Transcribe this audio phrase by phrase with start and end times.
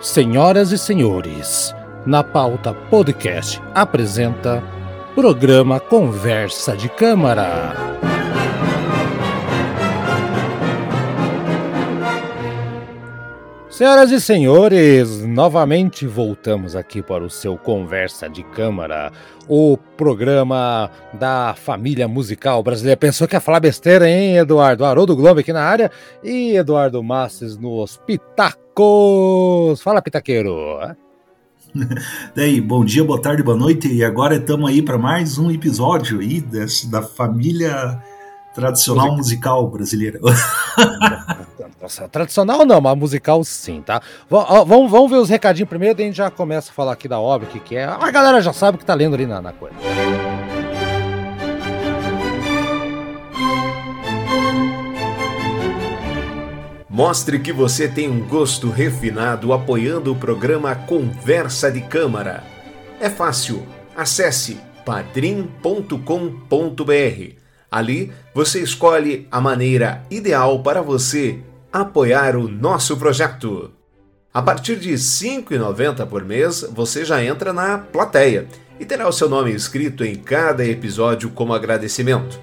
[0.00, 1.74] Senhoras e senhores,
[2.06, 4.62] na pauta podcast apresenta
[5.12, 7.74] programa Conversa de Câmara.
[13.68, 19.10] Senhoras e senhores, novamente voltamos aqui para o seu Conversa de Câmara,
[19.48, 22.96] o programa da família musical brasileira.
[22.96, 24.84] Pensou que ia falar besteira, hein, Eduardo?
[24.84, 25.90] Haroldo Globo aqui na área
[26.22, 27.96] e Eduardo Masses nos
[28.78, 29.82] Pitacos.
[29.82, 30.78] Fala, Pitaqueiro.
[32.34, 33.92] Daí, bom dia, boa tarde, boa noite.
[33.92, 38.00] E agora estamos aí para mais um episódio aí desse, da família
[38.54, 40.20] tradicional musical brasileira.
[41.80, 44.00] Nossa, tradicional não, mas musical sim, tá?
[44.28, 47.20] Vamos, vamos ver os recadinhos primeiro, daí a gente já começa a falar aqui da
[47.20, 47.84] obra, o que, que é.
[47.84, 49.76] A galera já sabe o que tá lendo ali na, na coisa.
[56.98, 62.42] Mostre que você tem um gosto refinado apoiando o programa Conversa de Câmara.
[62.98, 63.64] É fácil.
[63.96, 66.02] Acesse padrim.com.br.
[67.70, 71.38] Ali você escolhe a maneira ideal para você
[71.72, 73.70] apoiar o nosso projeto.
[74.34, 78.48] A partir de R$ 5,90 por mês, você já entra na plateia
[78.80, 82.40] e terá o seu nome escrito em cada episódio como agradecimento.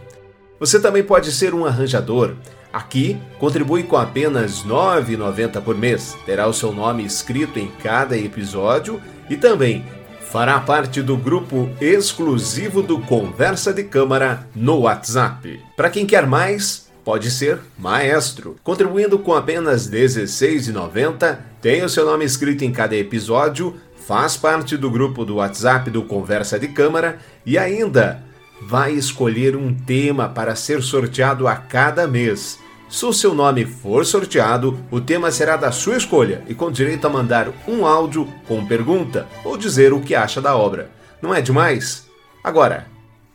[0.62, 2.36] Você também pode ser um arranjador.
[2.76, 6.18] Aqui, contribui com apenas R$ 9,90 por mês.
[6.26, 9.86] Terá o seu nome escrito em cada episódio e também
[10.20, 15.58] fará parte do grupo exclusivo do Conversa de Câmara no WhatsApp.
[15.78, 18.58] Para quem quer mais, pode ser maestro.
[18.62, 24.76] Contribuindo com apenas R$ 16,90, tem o seu nome escrito em cada episódio, faz parte
[24.76, 28.22] do grupo do WhatsApp do Conversa de Câmara e ainda
[28.62, 32.65] vai escolher um tema para ser sorteado a cada mês.
[32.88, 37.06] Se o seu nome for sorteado, o tema será da sua escolha e com direito
[37.08, 40.92] a mandar um áudio com pergunta ou dizer o que acha da obra.
[41.22, 42.06] Não é demais?
[42.44, 42.86] Agora,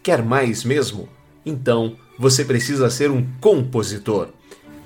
[0.02, 1.08] quer mais mesmo?
[1.44, 4.28] Então, você precisa ser um compositor.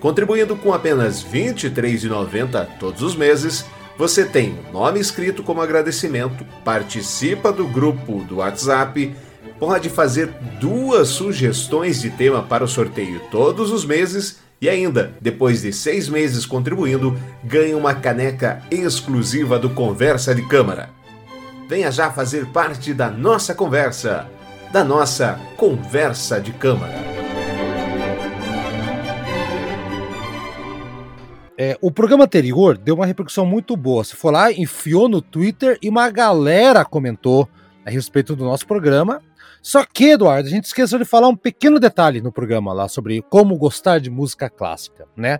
[0.00, 3.66] Contribuindo com apenas R$ 23,90 todos os meses,
[3.98, 9.14] você tem o nome escrito como agradecimento, participa do grupo do WhatsApp,
[9.58, 15.60] pode fazer duas sugestões de tema para o sorteio todos os meses e ainda, depois
[15.60, 17.14] de seis meses contribuindo,
[17.44, 20.88] ganha uma caneca exclusiva do Conversa de Câmara.
[21.68, 24.26] Venha já fazer parte da nossa conversa,
[24.72, 26.94] da nossa Conversa de Câmara.
[31.58, 34.02] É, o programa anterior deu uma repercussão muito boa.
[34.02, 37.46] Se for lá, enfiou no Twitter e uma galera comentou
[37.84, 39.20] a respeito do nosso programa.
[39.64, 43.22] Só que, Eduardo, a gente esqueceu de falar um pequeno detalhe no programa lá sobre
[43.30, 45.38] como gostar de música clássica, né?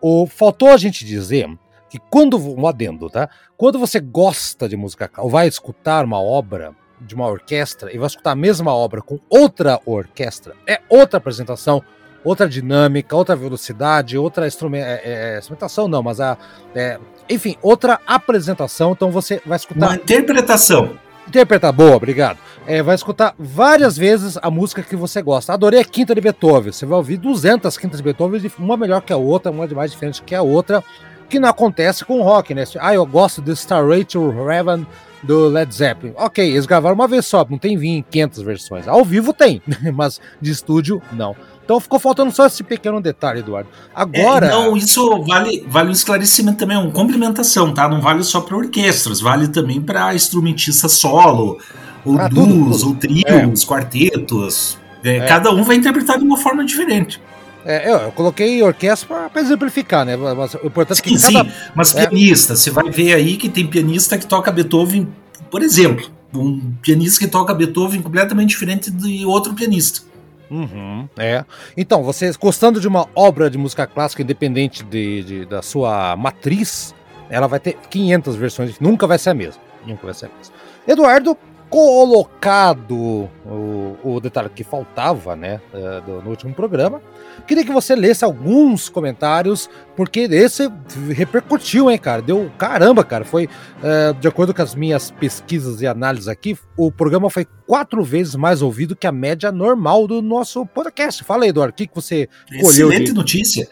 [0.00, 1.46] O, faltou a gente dizer
[1.90, 3.28] que quando, um adendo, tá?
[3.54, 8.06] Quando você gosta de música ou vai escutar uma obra de uma orquestra e vai
[8.06, 11.84] escutar a mesma obra com outra orquestra, é outra apresentação,
[12.24, 16.38] outra dinâmica, outra velocidade, outra instrument, é, é, instrumentação, não, mas a.
[16.74, 16.98] É,
[17.28, 18.92] enfim, outra apresentação.
[18.92, 19.88] Então você vai escutar.
[19.88, 20.98] Uma interpretação.
[21.28, 22.38] Interpretar, boa, obrigado.
[22.66, 25.52] É, vai escutar várias vezes a música que você gosta.
[25.52, 26.72] Adorei a quinta de Beethoven.
[26.72, 29.90] Você vai ouvir 200 quintas de Beethoven, uma melhor que a outra, uma de mais
[29.90, 30.82] diferente que a outra,
[31.28, 32.64] que não acontece com o rock, né?
[32.78, 34.86] Ah, eu gosto do Starway to Heaven
[35.22, 36.14] do Led Zeppelin.
[36.16, 38.88] Ok, eles gravaram uma vez só, não tem 20, 500 versões.
[38.88, 39.60] Ao vivo tem,
[39.92, 41.34] mas de estúdio não.
[41.66, 43.68] Então ficou faltando só esse pequeno detalhe, Eduardo.
[43.92, 44.46] Agora.
[44.46, 47.88] É, não, isso vale, vale um esclarecimento também, uma complementação, tá?
[47.88, 51.58] Não vale só para orquestras, vale também para instrumentista solo,
[52.04, 53.66] ou ah, duos, ou trios, é.
[53.66, 54.78] quartetos.
[55.02, 55.26] É, é.
[55.26, 57.20] Cada um vai interpretar de uma forma diferente.
[57.64, 60.16] É, eu, eu, coloquei orquestra para exemplificar, né?
[60.16, 61.50] Mas o importante sim, é que cada...
[61.50, 62.06] sim, mas é.
[62.06, 65.08] pianista, você vai ver aí que tem pianista que toca Beethoven,
[65.50, 70.02] por exemplo, um pianista que toca Beethoven completamente diferente de outro pianista.
[70.50, 71.44] Uhum, é.
[71.76, 76.94] Então, você gostando de uma obra de música clássica independente de, de, da sua matriz,
[77.28, 79.60] ela vai ter 500 versões, nunca vai ser a mesma.
[79.86, 80.54] Nunca vai ser a mesma.
[80.86, 81.36] Eduardo,
[81.76, 87.02] colocado o, o detalhe que faltava, né, eh, do, no último programa,
[87.46, 90.68] Queria que você lesse alguns comentários, porque esse
[91.10, 92.20] repercutiu, hein, cara?
[92.20, 93.24] Deu caramba, cara.
[93.24, 93.48] Foi,
[93.82, 98.34] é, de acordo com as minhas pesquisas e análises aqui, o programa foi quatro vezes
[98.34, 101.22] mais ouvido que a média normal do nosso podcast.
[101.22, 102.90] Fala aí, Eduardo, o que, que você colheu?
[102.90, 103.68] Excelente notícia.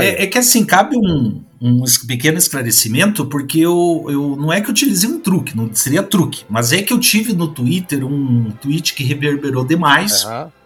[0.00, 4.68] É, é, que assim, cabe um, um pequeno esclarecimento, porque eu, eu não é que
[4.68, 8.50] eu utilizei um truque, não seria truque, mas é que eu tive no Twitter um
[8.52, 10.24] tweet que reverberou demais.
[10.24, 10.62] Uhum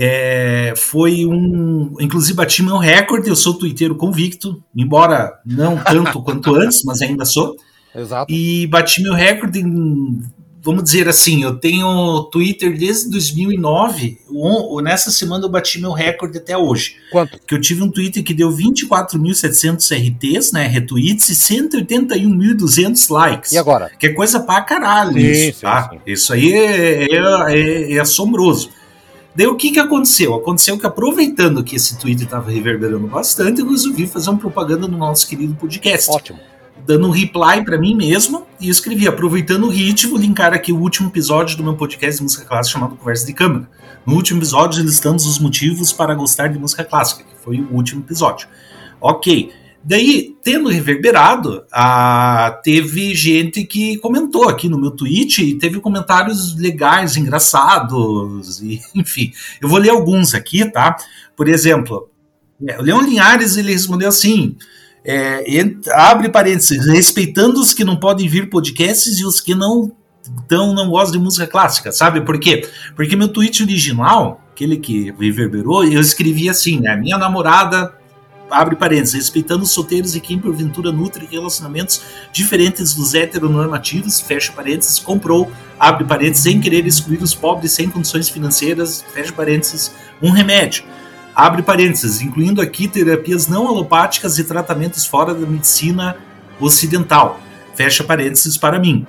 [0.00, 1.96] É, foi um.
[1.98, 3.28] Inclusive, bati meu recorde.
[3.28, 7.56] Eu sou twitteiro convicto, embora não tanto quanto antes, mas ainda sou.
[7.92, 8.32] Exato.
[8.32, 10.22] E bati meu recorde em.
[10.68, 14.18] Vamos dizer assim, eu tenho Twitter desde 2009.
[14.82, 16.96] Nessa semana eu bati meu recorde até hoje.
[17.10, 17.40] Quanto?
[17.46, 20.66] Que eu tive um Twitter que deu 24.700 RTs, né?
[20.66, 23.52] Retweets e 181.200 likes.
[23.52, 23.90] E agora?
[23.98, 25.88] Que é coisa pra caralho sim, isso, sim, tá?
[25.88, 26.00] Sim.
[26.06, 27.18] Isso aí é, é,
[27.48, 28.68] é, é assombroso.
[29.34, 30.34] Daí o que, que aconteceu?
[30.34, 34.98] Aconteceu que aproveitando que esse Twitter estava reverberando bastante, eu resolvi fazer uma propaganda no
[34.98, 36.10] nosso querido podcast.
[36.10, 36.38] Ótimo.
[36.88, 40.80] Dando um reply para mim mesmo e escrevi, aproveitando o hit, vou linkar aqui o
[40.80, 43.68] último episódio do meu podcast de música clássica chamado Conversa de Câmara.
[44.06, 48.00] No último episódio listamos os motivos para gostar de música clássica, que foi o último
[48.00, 48.48] episódio.
[49.02, 49.52] Ok.
[49.84, 56.56] Daí, tendo reverberado, ah, teve gente que comentou aqui no meu tweet e teve comentários
[56.56, 59.30] legais, engraçados, e, enfim.
[59.60, 60.96] Eu vou ler alguns aqui, tá?
[61.36, 62.08] Por exemplo,
[62.58, 64.56] o Leão Linhares ele respondeu assim:
[65.04, 65.44] é,
[65.92, 69.92] abre parênteses, respeitando os que não podem vir podcasts e os que não
[70.44, 72.68] então não gostam de música clássica, sabe por quê?
[72.94, 76.94] Porque meu tweet original, aquele que reverberou, eu escrevi assim, né?
[76.96, 77.94] Minha namorada
[78.50, 82.02] abre parênteses, respeitando os solteiros e quem porventura nutre relacionamentos
[82.32, 88.28] diferentes dos heteronormativos, fecha parênteses, comprou, abre parênteses, sem querer excluir os pobres sem condições
[88.28, 89.92] financeiras, fecha parênteses,
[90.22, 90.84] um remédio.
[91.38, 96.16] Abre parênteses, incluindo aqui terapias não alopáticas e tratamentos fora da medicina
[96.58, 97.38] ocidental.
[97.76, 99.06] Fecha parênteses para mim.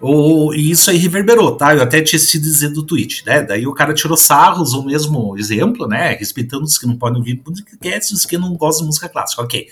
[0.00, 1.74] O, e isso aí reverberou, tá?
[1.74, 3.42] Eu até tinha se dizer do tweet, né?
[3.42, 6.12] Daí o cara tirou sarros, o mesmo exemplo, né?
[6.12, 9.66] Respeitando os que não podem ouvir podcast os que não gostam de música clássica, ok.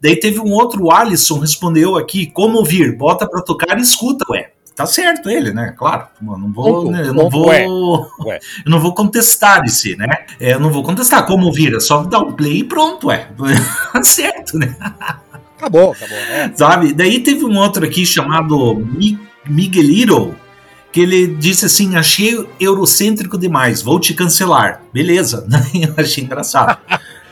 [0.00, 2.96] Daí teve um outro, o Alisson, respondeu aqui, como ouvir?
[2.96, 4.52] Bota pra tocar e escuta, ué.
[4.78, 5.74] Tá certo ele, né?
[5.76, 7.02] Claro, não vou, né?
[7.08, 8.08] eu não vou, eu
[8.64, 10.06] não vou contestar esse, né?
[10.38, 13.28] É, eu não vou contestar como ouvir, é só dar um play e pronto, ué.
[13.92, 14.76] Tá certo, né?
[15.56, 16.16] Acabou, acabou.
[16.16, 16.52] É.
[16.54, 16.92] Sabe?
[16.92, 18.86] Daí teve um outro aqui chamado
[19.44, 20.36] Miguelito,
[20.92, 24.82] que ele disse assim: achei eurocêntrico demais, vou te cancelar.
[24.92, 26.78] Beleza, eu achei engraçado.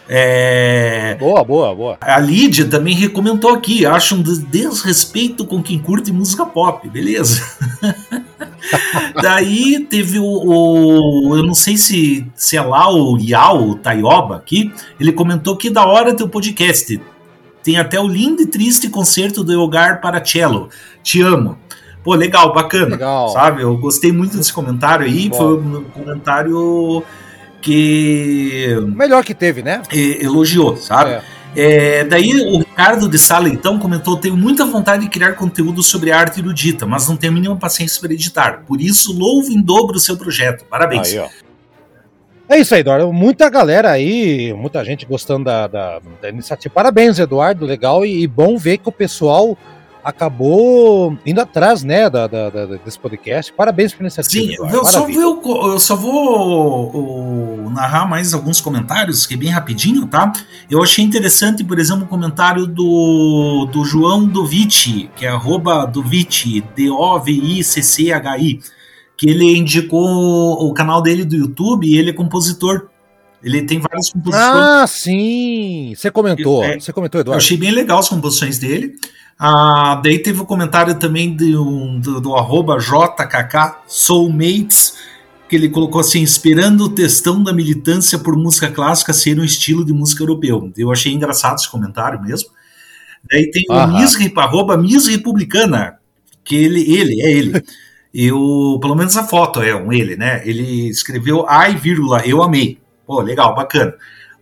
[0.08, 1.16] É...
[1.18, 1.98] Boa, boa, boa.
[2.00, 7.42] A Lídia também recomendou aqui: acho um desrespeito com quem curte música pop, beleza.
[9.20, 14.72] Daí teve o, o, Eu não sei se, se é lá o Yao Taioba aqui.
[14.98, 17.00] Ele comentou que da hora teu podcast.
[17.62, 20.68] Tem até o lindo e triste concerto do Elgar para cello.
[21.02, 21.58] Te amo.
[22.04, 22.90] Pô, legal, bacana.
[22.90, 23.28] Legal.
[23.30, 23.62] Sabe?
[23.62, 25.28] Eu gostei muito desse comentário aí.
[25.28, 25.36] Bom.
[25.36, 27.02] Foi um comentário
[27.66, 28.76] que.
[28.94, 29.82] Melhor que teve, né?
[29.92, 31.10] Elogiou, sabe?
[31.10, 31.22] É.
[31.58, 36.12] É, daí o Ricardo de Sala então comentou: tenho muita vontade de criar conteúdo sobre
[36.12, 38.62] arte erudita, mas não tenho a mínima paciência para editar.
[38.66, 40.64] Por isso, louvo em dobro o seu projeto.
[40.66, 41.12] Parabéns.
[41.12, 41.28] Aí,
[42.48, 43.12] é isso aí, Eduardo.
[43.12, 46.72] Muita galera aí, muita gente gostando da, da, da iniciativa.
[46.72, 47.64] Parabéns, Eduardo.
[47.64, 49.58] Legal e, e bom ver que o pessoal
[50.06, 53.52] acabou indo atrás, né, da, da, da, desse podcast.
[53.52, 54.46] Parabéns pela iniciativa.
[54.46, 60.06] Sim, eu só, vou, eu só vou narrar mais alguns comentários, que é bem rapidinho,
[60.06, 60.32] tá?
[60.70, 66.62] Eu achei interessante, por exemplo, o comentário do, do João Dovici, que é arroba Dovici,
[66.76, 68.60] D-O-V-I-C-C-H-I,
[69.16, 72.86] que ele indicou o canal dele do YouTube e ele é compositor.
[73.46, 74.44] Ele tem várias composições.
[74.44, 75.94] Ah, sim!
[75.96, 77.40] Você comentou, é, você comentou, Eduardo.
[77.40, 78.96] Eu achei bem legal as composições dele.
[79.38, 84.94] Ah, daí teve o um comentário também do, do, do arroba JKK Soulmates,
[85.48, 89.84] que ele colocou assim, esperando o textão da militância por música clássica ser um estilo
[89.84, 90.72] de música europeu.
[90.76, 92.50] Eu achei engraçado esse comentário mesmo.
[93.30, 95.98] Daí tem o Miss, arroba Miss Republicana,
[96.44, 97.62] que ele, ele, é ele.
[98.12, 100.42] Eu, pelo menos a foto é um ele, né?
[100.44, 102.84] Ele escreveu ai, vírgula, eu amei.
[103.06, 103.94] Pô, legal, bacana.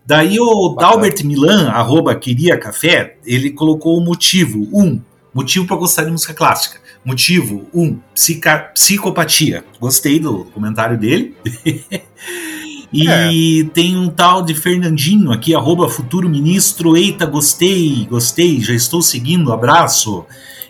[0.06, 4.68] Daí o Dalbert Milan, arroba Queria Café, ele colocou o motivo.
[4.72, 5.00] Um,
[5.32, 6.78] motivo para gostar de música clássica.
[7.04, 9.64] Motivo, um, psica, psicopatia.
[9.80, 11.36] Gostei do comentário dele.
[12.92, 13.64] e é.
[13.72, 16.96] tem um tal de Fernandinho aqui, arroba futuro ministro.
[16.96, 20.24] Eita, gostei, gostei, já estou seguindo, abraço.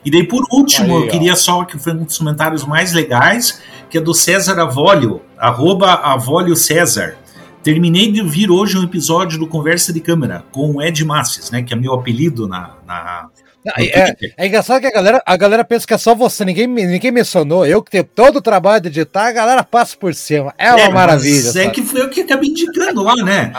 [0.04, 3.60] E daí, por último, Aí, eu queria só que foi um dos comentários mais legais,
[3.88, 7.16] que é do César Avolio, arroba Avolio César.
[7.64, 11.62] Terminei de ouvir hoje um episódio do Conversa de Câmara com o Ed Masses, né?
[11.62, 12.74] Que é meu apelido na.
[12.86, 13.30] na
[13.78, 17.10] é, é, engraçado que a galera, a galera pensa que é só você, ninguém, ninguém
[17.10, 17.64] mencionou.
[17.64, 20.52] Eu que tenho todo o trabalho de editar, a galera passa por cima.
[20.58, 21.46] É uma é, maravilha.
[21.46, 23.54] Mas é que foi eu que acabei indicando lá, né?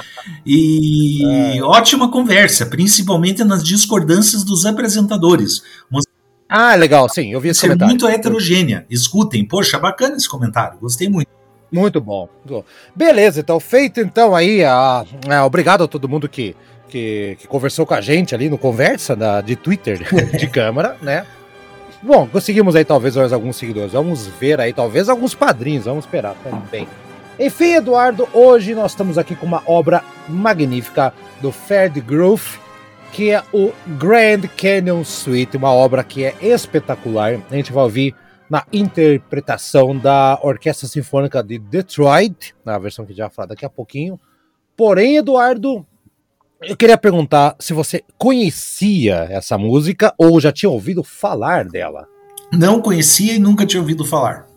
[0.46, 1.64] E é.
[1.64, 5.64] ótima conversa, principalmente nas discordâncias dos apresentadores.
[6.48, 7.90] Ah, legal, sim, eu vi esse comentário.
[7.90, 8.86] É muito heterogênea.
[8.88, 11.28] Escutem, poxa, bacana esse comentário, gostei muito.
[11.75, 12.29] Muito bom.
[12.96, 14.63] Beleza, então feito então aí.
[14.63, 16.55] A, a, obrigado a todo mundo que,
[16.88, 20.00] que, que, conversou com a gente ali no conversa da, de Twitter
[20.38, 21.25] de câmara, né?
[22.01, 23.91] Bom, conseguimos aí talvez alguns seguidores.
[23.91, 25.86] Vamos ver aí, talvez alguns padrinhos.
[25.86, 26.88] Vamos esperar também.
[27.38, 32.60] Enfim, Eduardo, hoje nós estamos aqui com uma obra magnífica do Ferd Groove,
[33.12, 37.39] que é o Grand Canyon Suite, uma obra que é espetacular.
[37.51, 38.15] A gente vai ouvir
[38.50, 44.20] na interpretação da Orquestra Sinfônica de Detroit, na versão que já falar daqui a pouquinho.
[44.78, 45.86] Porém, Eduardo,
[46.62, 52.08] eu queria perguntar se você conhecia essa música ou já tinha ouvido falar dela.
[52.52, 54.48] Não conhecia e nunca tinha ouvido falar.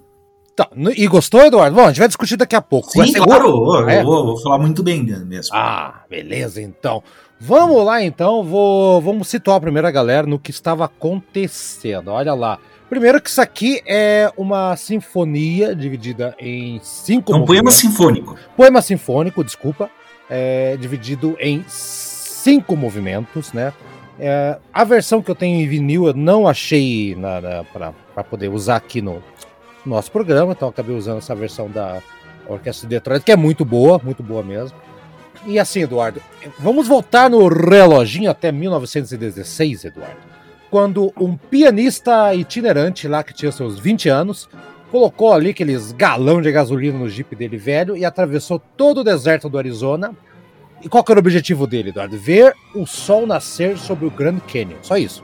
[0.54, 1.76] Tá, e gostou, Eduardo?
[1.76, 2.90] Bom, a gente vai discutir daqui a pouco.
[2.90, 4.00] Sim, claro, é?
[4.00, 5.54] eu vou, vou, falar muito bem mesmo.
[5.54, 7.02] Ah, beleza, então.
[7.40, 12.08] Vamos lá, então, vou, vamos situar a primeira galera no que estava acontecendo.
[12.08, 12.58] Olha lá.
[12.88, 17.32] Primeiro que isso aqui é uma sinfonia dividida em cinco...
[17.34, 18.38] É um poema sinfônico.
[18.56, 19.90] Poema sinfônico, desculpa.
[20.30, 23.72] É, dividido em cinco movimentos, né?
[24.18, 27.16] É, a versão que eu tenho em vinil eu não achei
[27.72, 29.22] para poder usar aqui no
[29.86, 32.02] nosso programa, então acabei usando essa versão da
[32.46, 34.76] Orquestra de Detroit, que é muito boa, muito boa mesmo.
[35.46, 36.20] E assim, Eduardo,
[36.58, 40.37] vamos voltar no reloginho até 1916, Eduardo
[40.70, 44.48] quando um pianista itinerante lá que tinha seus 20 anos
[44.90, 49.48] colocou ali aqueles galão de gasolina no jipe dele velho e atravessou todo o deserto
[49.48, 50.12] do Arizona.
[50.82, 52.16] E qual que era o objetivo dele, Eduardo?
[52.16, 54.78] Ver o sol nascer sobre o Grand Canyon.
[54.82, 55.22] Só isso.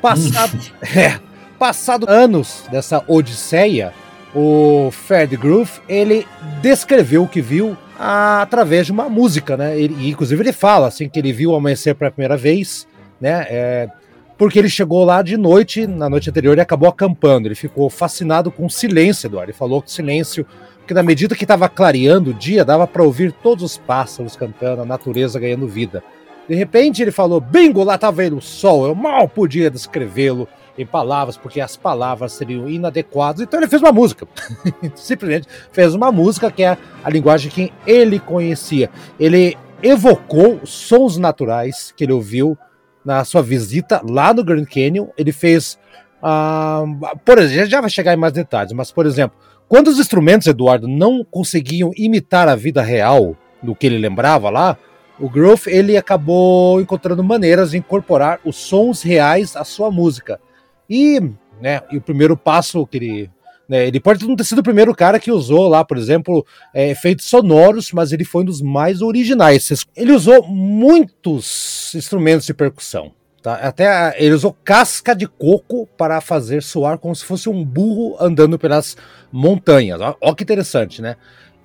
[0.00, 0.58] Passado,
[0.96, 1.20] é,
[1.58, 3.92] passado anos dessa odisseia,
[4.34, 6.26] o Fred Groove, ele
[6.60, 9.78] descreveu o que viu através de uma música, né?
[9.78, 12.88] e inclusive ele fala assim que ele viu o amanhecer pela primeira vez,
[13.20, 13.46] né?
[13.48, 13.88] É,
[14.36, 17.48] porque ele chegou lá de noite, na noite anterior, e acabou acampando.
[17.48, 19.50] Ele ficou fascinado com o silêncio, Eduardo.
[19.50, 20.46] Ele falou que silêncio,
[20.78, 24.82] porque na medida que estava clareando o dia, dava para ouvir todos os pássaros cantando,
[24.82, 26.02] a natureza ganhando vida.
[26.48, 28.86] De repente ele falou: Bingo, lá estava ele o sol.
[28.86, 33.42] Eu mal podia descrevê-lo em palavras, porque as palavras seriam inadequadas.
[33.42, 34.26] Então ele fez uma música.
[34.94, 38.90] Simplesmente fez uma música que é a linguagem que ele conhecia.
[39.20, 42.56] Ele evocou sons naturais que ele ouviu
[43.04, 45.08] na sua visita lá no Grand Canyon.
[45.16, 45.78] Ele fez.
[46.22, 49.36] Uh, por exemplo, já vai chegar em mais detalhes, mas, por exemplo,
[49.68, 54.76] quando os instrumentos, Eduardo, não conseguiam imitar a vida real do que ele lembrava lá,
[55.18, 60.40] o Grove ele acabou encontrando maneiras de incorporar os sons reais à sua música.
[60.88, 61.20] E,
[61.60, 63.30] né, e o primeiro passo que ele
[63.72, 66.90] né, ele pode não ter sido o primeiro cara que usou lá, por exemplo, é,
[66.90, 69.86] efeitos sonoros, mas ele foi um dos mais originais.
[69.96, 73.12] Ele usou muitos instrumentos de percussão.
[73.42, 73.54] Tá?
[73.54, 78.58] Até ele usou casca de coco para fazer soar como se fosse um burro andando
[78.58, 78.94] pelas
[79.32, 79.98] montanhas.
[80.20, 81.16] Olha que interessante, né?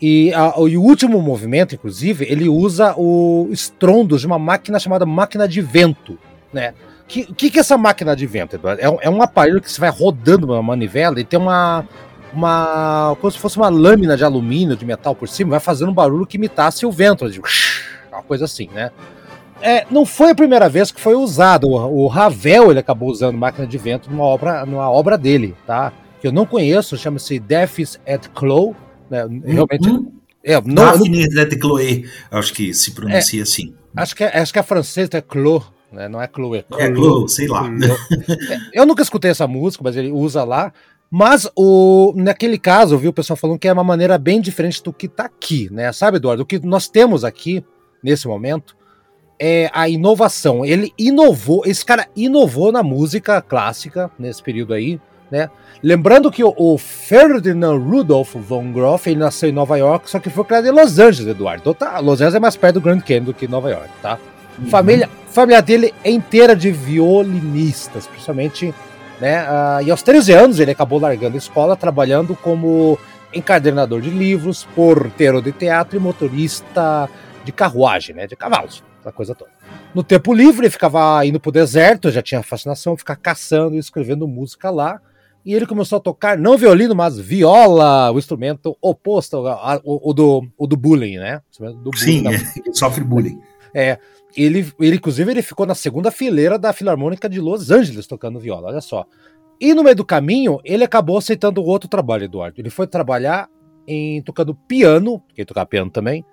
[0.02, 5.06] E, a, e, o último movimento, inclusive, ele usa o estrondo de uma máquina chamada
[5.06, 6.18] máquina de vento,
[6.54, 6.74] né?
[7.08, 8.82] O que, que, que é essa máquina de vento, Eduardo?
[8.82, 11.88] É, é um aparelho que você vai rodando uma manivela e tem uma,
[12.34, 13.16] uma.
[13.22, 16.28] como se fosse uma lâmina de alumínio, de metal por cima, vai fazendo um barulho
[16.28, 17.40] que imitasse o vento, de,
[18.12, 18.92] uma coisa assim, né?
[19.62, 21.70] É, não foi a primeira vez que foi usado.
[21.70, 25.94] O, o, Ravel ele acabou usando máquina de vento numa obra, numa obra dele, tá?
[26.20, 28.76] Que eu não conheço, chama-se Death's at Clow.
[29.10, 29.26] Né?
[29.46, 29.88] Realmente.
[29.88, 30.12] Uhum.
[30.44, 31.42] É, não, Daphne não...
[31.42, 33.74] at Chloé, acho que se pronuncia é, assim.
[33.96, 36.08] Acho que é, acho que é francês, é Clos né?
[36.08, 36.82] Não é Chloe, é Chloe.
[36.82, 37.70] É Chloe, sei lá.
[38.74, 40.74] Eu nunca escutei essa música, mas ele usa lá.
[41.10, 44.84] Mas o, naquele caso, eu vi o pessoal falando que é uma maneira bem diferente
[44.84, 45.92] do que tá aqui, né?
[45.94, 46.44] Sabe, Eduardo?
[46.44, 47.64] O que nós temos aqui,
[48.04, 48.76] nesse momento,
[49.40, 50.66] é a inovação.
[50.66, 55.00] Ele inovou, esse cara inovou na música clássica nesse período aí,
[55.32, 55.50] né?
[55.82, 60.30] Lembrando que o, o Ferdinand Rudolph von Groff, ele nasceu em Nova York, só que
[60.30, 61.62] foi criado em Los Angeles, Eduardo.
[61.62, 64.20] Então tá, Los Angeles é mais perto do Grand Canyon do que Nova York, tá?
[64.58, 64.66] Uhum.
[64.68, 68.74] Família, família dele é inteira de violinistas, principalmente,
[69.22, 69.44] né?
[69.44, 72.98] Uh, e aos 13 anos ele acabou largando a escola, trabalhando como
[73.34, 77.10] encadernador de livros, porteiro de teatro e motorista
[77.44, 78.28] de carruagem, né?
[78.28, 79.52] De cavalos, essa coisa toda.
[79.94, 84.28] No tempo livre, ele ficava indo pro deserto, já tinha fascinação, ficar caçando e escrevendo
[84.28, 85.00] música lá.
[85.46, 90.14] E ele começou a tocar não violino, mas viola, o instrumento oposto ao, ao, ao
[90.14, 91.42] do, ao do bullying, né?
[91.58, 92.34] Do bullying, Sim, da...
[92.34, 92.40] é,
[92.74, 93.40] sofre bullying.
[93.80, 94.00] É,
[94.36, 98.70] ele, ele, inclusive, ele ficou na segunda fileira da Filarmônica de Los Angeles tocando viola,
[98.70, 99.06] olha só.
[99.62, 102.60] E no meio do caminho, ele acabou aceitando outro trabalho, Eduardo.
[102.60, 103.48] Ele foi trabalhar
[103.88, 106.26] em tocando piano, que tocava piano também,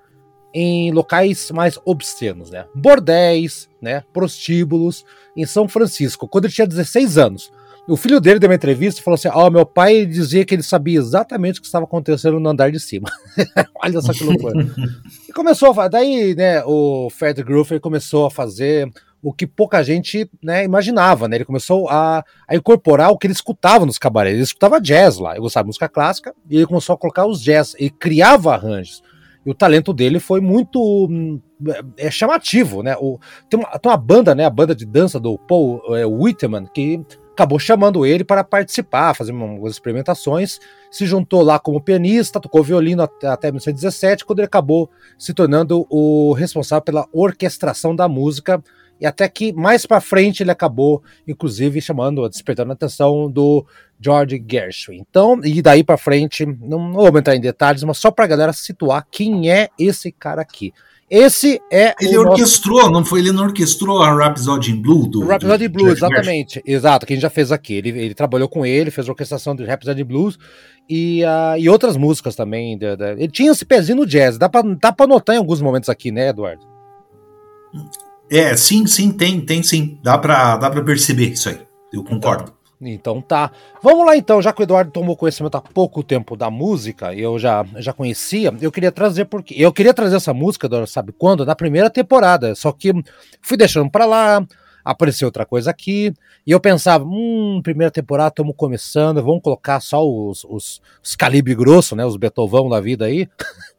[0.55, 2.65] em locais mais obscenos, né?
[2.75, 4.03] Bordéis, né?
[4.11, 5.05] Prostíbulos,
[5.37, 7.53] em São Francisco, quando ele tinha 16 anos.
[7.87, 10.55] O filho dele deu uma entrevista e falou assim: Ó, oh, meu pai dizia que
[10.55, 13.11] ele sabia exatamente o que estava acontecendo no andar de cima.
[13.83, 14.67] Olha só que loucura.
[15.29, 18.91] e começou a daí, né, o Fred Groover começou a fazer
[19.23, 21.37] o que pouca gente né, imaginava, né?
[21.37, 24.35] Ele começou a, a, incorporar o que ele escutava nos cabarés.
[24.35, 27.43] Ele escutava jazz lá, eu gostava de música clássica, e ele começou a colocar os
[27.43, 29.03] jazz, ele criava arranjos.
[29.45, 31.41] E o talento dele foi muito hum,
[31.97, 32.97] é, chamativo, né?
[32.99, 34.45] O, tem, uma, tem uma banda, né?
[34.45, 37.03] A banda de dança do Paul é, Whitman, que
[37.35, 40.61] acabou chamando ele para participar, fazer umas experimentações,
[40.91, 44.89] se juntou lá como pianista, tocou violino até, até 1917, quando ele acabou
[45.19, 48.63] se tornando o responsável pela orquestração da música
[49.01, 53.67] e até que mais para frente ele acabou, inclusive, chamando, despertando a atenção do
[54.01, 54.99] George Gershwin.
[55.01, 58.53] Então, e daí para frente, não vou entrar em detalhes, mas só para a galera
[58.53, 60.73] situar quem é esse cara aqui.
[61.11, 61.95] Esse é.
[62.01, 62.93] Ele orquestrou, nosso...
[62.93, 63.21] não foi?
[63.21, 65.07] Ele não orquestrou a Rhapsody in Blue?
[65.07, 66.63] Do, Rhapsody in Blue, exatamente.
[66.67, 67.75] Exato, que a gente já fez aqui.
[67.75, 70.39] Ele, ele trabalhou com ele, fez a orquestração do Rhapsody in Blues
[70.89, 72.79] e, uh, e outras músicas também.
[72.79, 73.11] De, de...
[73.13, 74.39] Ele tinha esse pezinho no jazz.
[74.39, 76.67] Dá para dá pra notar em alguns momentos aqui, né, Eduardo?
[78.31, 79.99] É, sim, sim, tem, tem sim.
[80.03, 81.61] Dá pra, dá pra perceber isso aí.
[81.93, 82.45] Eu concordo.
[82.45, 83.51] Então, então tá.
[83.83, 87.39] Vamos lá então, já que o Eduardo tomou conhecimento há pouco tempo da música, eu
[87.39, 91.45] já, já conhecia, eu queria trazer porque eu queria trazer essa música, sabe quando?
[91.45, 92.93] Na primeira temporada, só que
[93.41, 94.47] fui deixando para lá,
[94.85, 96.13] apareceu outra coisa aqui,
[96.47, 101.55] e eu pensava, hum, primeira temporada, estamos começando, vamos colocar só os, os, os calibre
[101.55, 103.29] grosso, né, os Beethovão da vida aí.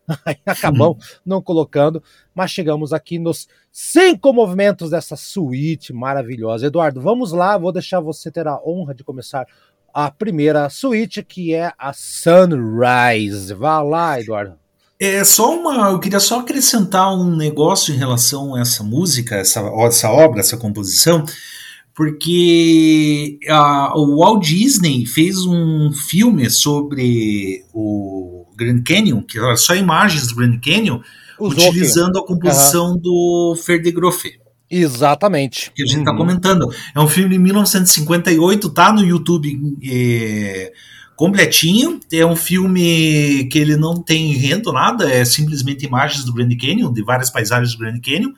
[0.45, 2.01] Acabamos não colocando,
[2.33, 6.67] mas chegamos aqui nos cinco movimentos dessa suíte maravilhosa.
[6.67, 9.47] Eduardo, vamos lá, vou deixar você ter a honra de começar
[9.93, 13.53] a primeira suíte, que é a Sunrise.
[13.53, 14.57] Vá lá, Eduardo.
[14.99, 15.89] É só uma.
[15.91, 20.57] Eu queria só acrescentar um negócio em relação a essa música, essa, essa obra, essa
[20.57, 21.25] composição,
[21.93, 29.75] porque a, o Walt Disney fez um filme sobre o Grand Canyon, que era só
[29.75, 30.99] imagens do Grand Canyon,
[31.39, 32.97] Usou utilizando a composição uhum.
[32.97, 34.39] do Ferdegrofe.
[34.69, 35.71] Exatamente.
[35.75, 36.17] Que a gente está uhum.
[36.17, 36.69] comentando.
[36.93, 40.71] É um filme de 1958, tá no YouTube é,
[41.15, 41.99] completinho.
[42.11, 46.91] É um filme que ele não tem enredo, nada, é simplesmente imagens do Grand Canyon,
[46.91, 48.31] de várias paisagens do Grand Canyon,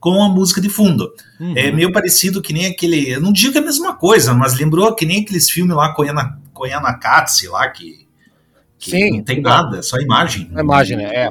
[0.00, 1.12] com a música de fundo.
[1.38, 1.54] Uhum.
[1.56, 3.10] É meio parecido que nem aquele.
[3.10, 5.92] Eu não digo que é a mesma coisa, mas lembrou que nem aqueles filmes lá,
[5.92, 8.05] Koyana, Koyana Katsi, lá, que
[8.78, 10.50] Sim, não tem nada, é só imagem.
[10.54, 11.04] A imagem, né?
[11.04, 11.28] É.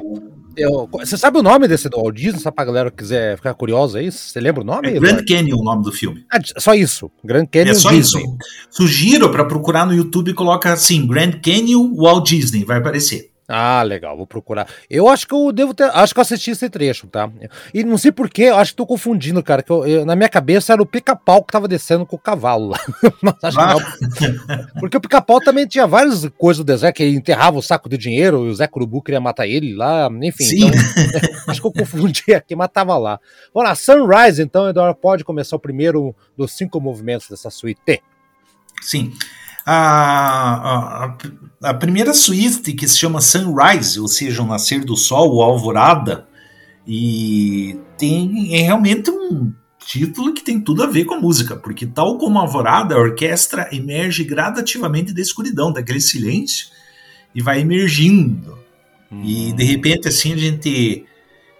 [0.56, 3.52] Eu, você sabe o nome desse do Walt Disney, só pra galera que quiser ficar
[3.52, 4.10] curiosa aí?
[4.10, 4.88] Você lembra o nome?
[4.88, 6.24] É Grand Canyon o nome do filme.
[6.32, 7.10] Ah, só isso.
[7.22, 8.22] Grand Canyon É só Disney.
[8.22, 8.36] isso.
[8.70, 13.30] Sugiro para procurar no YouTube e coloca assim, Grand Canyon Walt Disney, vai aparecer.
[13.48, 14.68] Ah, legal, vou procurar.
[14.90, 15.84] Eu acho que eu devo ter.
[15.84, 17.30] Acho que eu assisti esse trecho, tá?
[17.72, 19.62] E não sei porquê, acho que tô confundindo, cara.
[19.62, 22.70] Que eu, eu, na minha cabeça era o pica-pau que tava descendo com o cavalo
[22.70, 22.78] lá.
[23.22, 23.74] Mas acho ah.
[24.16, 24.66] que não.
[24.80, 27.96] Porque o pica-pau também tinha várias coisas do deserto, que ele enterrava o saco de
[27.96, 30.44] dinheiro, e o Zé Curubu queria matar ele lá, enfim.
[30.44, 30.66] Sim.
[30.66, 33.20] Então, acho que eu confundi aqui, mas tava lá.
[33.54, 38.02] Vamos lá, Sunrise, então, Eduardo, pode começar o primeiro dos cinco movimentos dessa suíte.
[38.82, 39.12] Sim.
[39.68, 45.34] A, a, a, primeira suíte que se chama Sunrise, ou seja, o nascer do sol,
[45.34, 46.28] o alvorada,
[46.86, 49.52] e tem é realmente um
[49.84, 52.98] título que tem tudo a ver com a música, porque tal como a alvorada, a
[52.98, 56.68] orquestra emerge gradativamente da escuridão, daquele silêncio,
[57.34, 58.56] e vai emergindo.
[59.10, 59.22] Hum.
[59.24, 61.04] E de repente assim a gente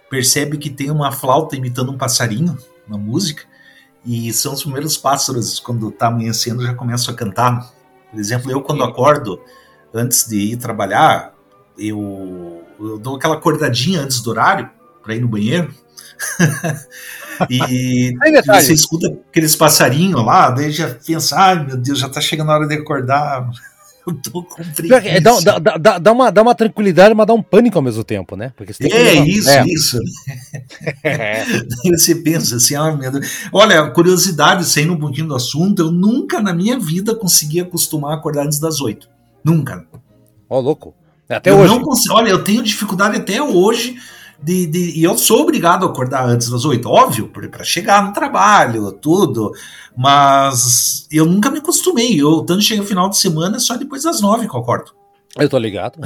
[0.09, 3.43] percebe que tem uma flauta imitando um passarinho na música,
[4.05, 7.75] e são os primeiros pássaros, quando está amanhecendo, já começam a cantar
[8.11, 9.41] por exemplo, eu quando acordo,
[9.93, 11.33] antes de ir trabalhar,
[11.77, 14.69] eu, eu dou aquela acordadinha antes do horário
[15.03, 15.73] para ir no banheiro.
[17.49, 18.13] e,
[18.45, 22.55] você escuta aqueles passarinhos lá, daí já pensa, ai meu Deus, já tá chegando a
[22.55, 23.49] hora de acordar.
[24.07, 25.07] Eu tô com preguiça.
[25.07, 28.05] É, dá, dá, dá, dá, uma, dá uma tranquilidade, mas dá um pânico ao mesmo
[28.05, 28.53] tempo, né?
[28.55, 29.27] Porque é, levar...
[29.27, 29.65] isso, é.
[29.67, 29.99] isso.
[31.03, 31.43] É.
[31.89, 33.27] você pensa assim, ah, meu Deus.
[33.51, 38.15] Olha, curiosidade, saindo um pouquinho do assunto, eu nunca na minha vida consegui acostumar a
[38.15, 39.09] acordar antes das oito.
[39.43, 39.85] Nunca.
[40.49, 40.93] Ó, oh, louco.
[41.29, 41.73] Até eu hoje.
[41.73, 43.97] Não consigo, olha, eu tenho dificuldade até hoje
[44.41, 48.13] de, de, e eu sou obrigado a acordar antes das oito, óbvio, para chegar no
[48.13, 49.51] trabalho, tudo.
[49.95, 52.21] Mas eu nunca me acostumei.
[52.21, 54.91] Eu tanto chega no final de semana é só depois das nove que eu acordo.
[55.35, 55.99] Eu tô ligado.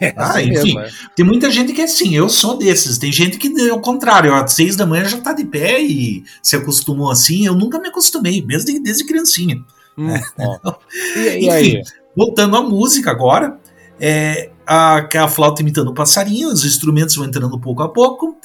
[0.00, 0.90] É ah, assim enfim, mesmo, é.
[1.14, 2.98] tem muita gente que é assim, eu sou desses.
[2.98, 6.24] Tem gente que é o contrário, às seis da manhã já tá de pé e
[6.42, 7.46] se acostumou assim.
[7.46, 9.62] Eu nunca me acostumei, mesmo desde, desde criancinha.
[9.98, 10.14] Hum,
[11.16, 11.82] e, e enfim, aí?
[12.16, 13.58] voltando à música agora,
[14.00, 18.36] é, a, a flauta imitando o passarinho, os instrumentos vão entrando pouco a pouco.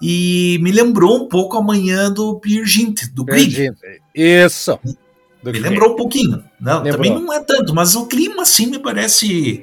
[0.00, 3.70] E me lembrou um pouco a manhã do Peer Gint, do Grieg.
[4.12, 4.78] Isso.
[5.44, 6.42] Me lembrou um pouquinho.
[6.60, 9.62] Não, também não é tanto, mas o clima sim me parece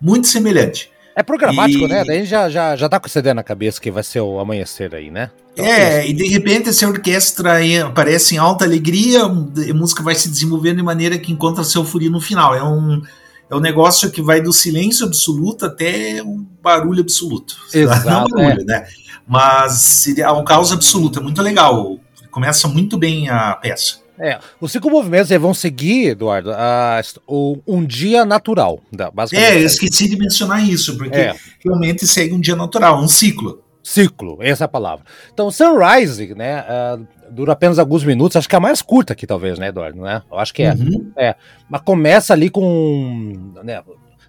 [0.00, 0.90] muito semelhante.
[1.16, 1.88] É programático, e...
[1.88, 2.02] né?
[2.04, 4.94] Daí já, já, já tá com o CD na cabeça que vai ser o amanhecer
[4.94, 5.30] aí, né?
[5.52, 10.14] Então, é, é e de repente essa orquestra aparece em alta alegria, a música vai
[10.14, 12.54] se desenvolvendo de maneira que encontra seu furinho no final.
[12.54, 13.00] É um,
[13.50, 17.56] é um negócio que vai do silêncio absoluto até o barulho absoluto.
[17.72, 18.64] Exato, Não barulho, é.
[18.64, 18.86] né?
[19.26, 21.98] Mas é um caos absoluto, é muito legal.
[22.30, 24.04] Começa muito bem a peça.
[24.18, 28.80] É, os cinco movimentos vão seguir, Eduardo, a, o, um dia natural.
[29.12, 29.52] Basicamente.
[29.52, 31.34] É, eu esqueci de mencionar isso, porque é.
[31.64, 33.62] realmente segue um dia natural, um ciclo.
[33.82, 35.04] Ciclo, essa é a palavra.
[35.32, 39.26] Então, Sunrise, né, uh, dura apenas alguns minutos, acho que é a mais curta aqui,
[39.26, 40.00] talvez, né, Eduardo?
[40.00, 40.22] Né?
[40.30, 40.72] Eu acho que é.
[40.72, 41.12] Uhum.
[41.16, 41.34] é.
[41.68, 43.52] Mas começa ali com.
[43.62, 43.82] Né,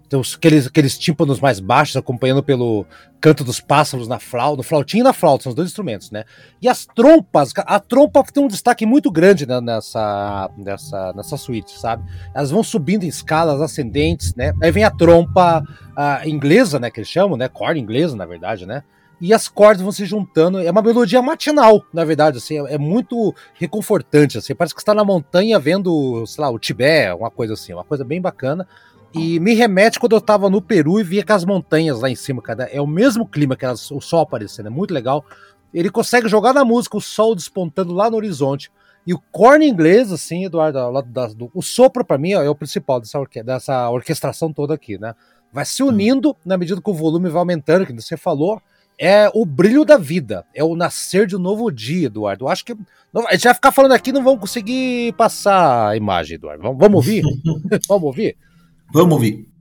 [0.08, 2.86] tem os, aqueles, aqueles tímpanos mais baixos, acompanhando pelo
[3.20, 6.26] canto dos pássaros na flauta, no flautinho e na flauta, são os dois instrumentos, né?
[6.62, 11.80] E as trompas, a trompa tem um destaque muito grande né, nessa, nessa, nessa suíte,
[11.80, 12.04] sabe?
[12.36, 14.54] Elas vão subindo em escalas ascendentes, né?
[14.62, 15.63] Aí vem a trompa
[15.96, 17.48] a inglesa, né, que eles chamam, né?
[17.48, 18.84] Corda inglesa, na verdade, né?
[19.19, 20.60] E as cordas vão se juntando.
[20.60, 24.93] É uma melodia matinal, na verdade, assim, é, é muito reconfortante, assim, parece que está
[24.93, 28.67] na montanha vendo, sei lá, o Tibete, uma coisa assim, uma coisa bem bacana.
[29.13, 32.41] E me remete quando eu tava no Peru e via aquelas montanhas lá em cima,
[32.41, 32.65] cara.
[32.65, 35.23] É o mesmo clima, que o sol aparecendo, é muito legal.
[35.73, 38.69] Ele consegue jogar na música, o sol despontando lá no horizonte.
[39.08, 40.80] E o corne inglês, assim, Eduardo,
[41.36, 45.13] do, o sopro para mim é o principal dessa, orque dessa orquestração toda aqui, né?
[45.54, 48.62] Vai se unindo na medida que o volume vai aumentando, que você falou.
[48.97, 52.45] É o brilho da vida, é o nascer de um novo dia, Eduardo.
[52.45, 56.36] Eu acho que a gente vai ficar falando aqui, não vamos conseguir passar a imagem,
[56.36, 56.63] Eduardo.
[56.63, 57.23] Vamos, vamos ouvir?
[57.88, 58.38] vamos ouvir?
[58.93, 59.55] Vamos ouvir.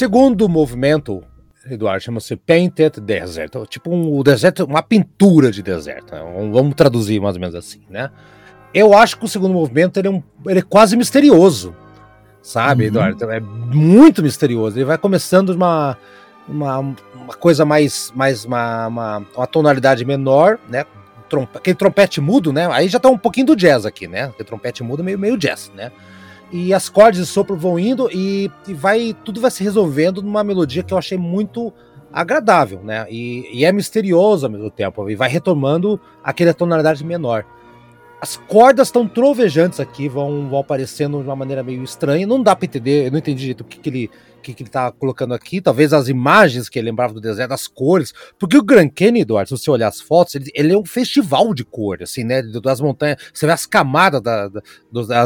[0.00, 1.22] Segundo movimento,
[1.70, 3.52] Eduardo, chama-se Painted Desert.
[3.68, 6.14] Tipo um deserto, uma pintura de deserto.
[6.14, 6.22] Né?
[6.50, 8.10] Vamos traduzir mais ou menos assim, né?
[8.72, 11.76] Eu acho que o segundo movimento ele é, um, ele é quase misterioso,
[12.40, 12.88] sabe, uhum.
[12.88, 13.30] Eduardo?
[13.30, 14.78] É muito misterioso.
[14.78, 15.98] Ele vai começando uma,
[16.48, 20.86] uma, uma coisa mais, mais uma, uma, uma tonalidade menor, né?
[21.54, 22.68] aquele trompete mudo, né?
[22.72, 24.24] Aí já tá um pouquinho do jazz aqui, né?
[24.24, 25.92] Aquele trompete mudo meio, meio jazz, né?
[26.52, 30.42] E as cordas de sopro vão indo e, e vai tudo vai se resolvendo numa
[30.42, 31.72] melodia que eu achei muito
[32.12, 33.06] agradável, né?
[33.08, 37.44] E, e é misterioso ao mesmo tempo, e vai retomando aquela tonalidade menor.
[38.20, 42.26] As cordas estão trovejantes aqui, vão, vão aparecendo de uma maneira meio estranha.
[42.26, 44.70] Não dá para entender, eu não entendi direito o que, que ele que, que ele
[44.70, 48.62] tá colocando aqui, talvez as imagens que ele lembrava do deserto, as cores, porque o
[48.62, 52.02] Grand Canyon, Eduardo, se você olhar as fotos, ele, ele é um festival de cor,
[52.02, 54.60] assim, né, das montanhas, você vê as camadas da, da,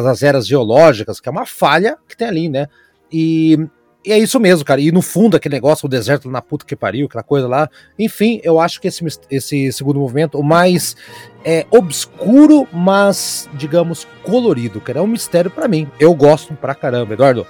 [0.00, 2.66] das eras geológicas, que é uma falha que tem ali, né,
[3.11, 3.59] e,
[4.05, 6.77] e é isso mesmo, cara, e no fundo aquele negócio, o deserto na puta que
[6.77, 10.96] pariu, aquela coisa lá, enfim, eu acho que esse, esse segundo movimento, o mais
[11.44, 17.14] é, obscuro, mas, digamos, colorido, cara, é um mistério para mim, eu gosto pra caramba,
[17.14, 17.46] Eduardo.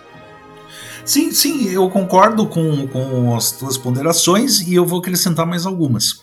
[1.04, 6.22] Sim, sim, eu concordo com, com as tuas ponderações e eu vou acrescentar mais algumas.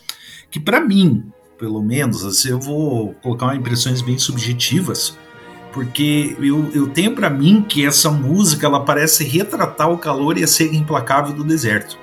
[0.50, 5.16] Que para mim, pelo menos, assim, eu vou colocar impressões bem subjetivas,
[5.72, 10.44] porque eu, eu tenho para mim que essa música ela parece retratar o calor e
[10.44, 11.98] a seca implacável do deserto.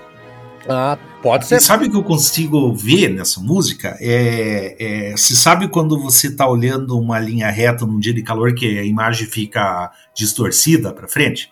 [0.68, 1.56] Ah, pode ser.
[1.56, 3.96] E sabe o que eu consigo ver nessa música?
[4.00, 4.76] É,
[5.10, 8.78] é, se sabe quando você está olhando uma linha reta num dia de calor que
[8.78, 11.50] a imagem fica distorcida para frente?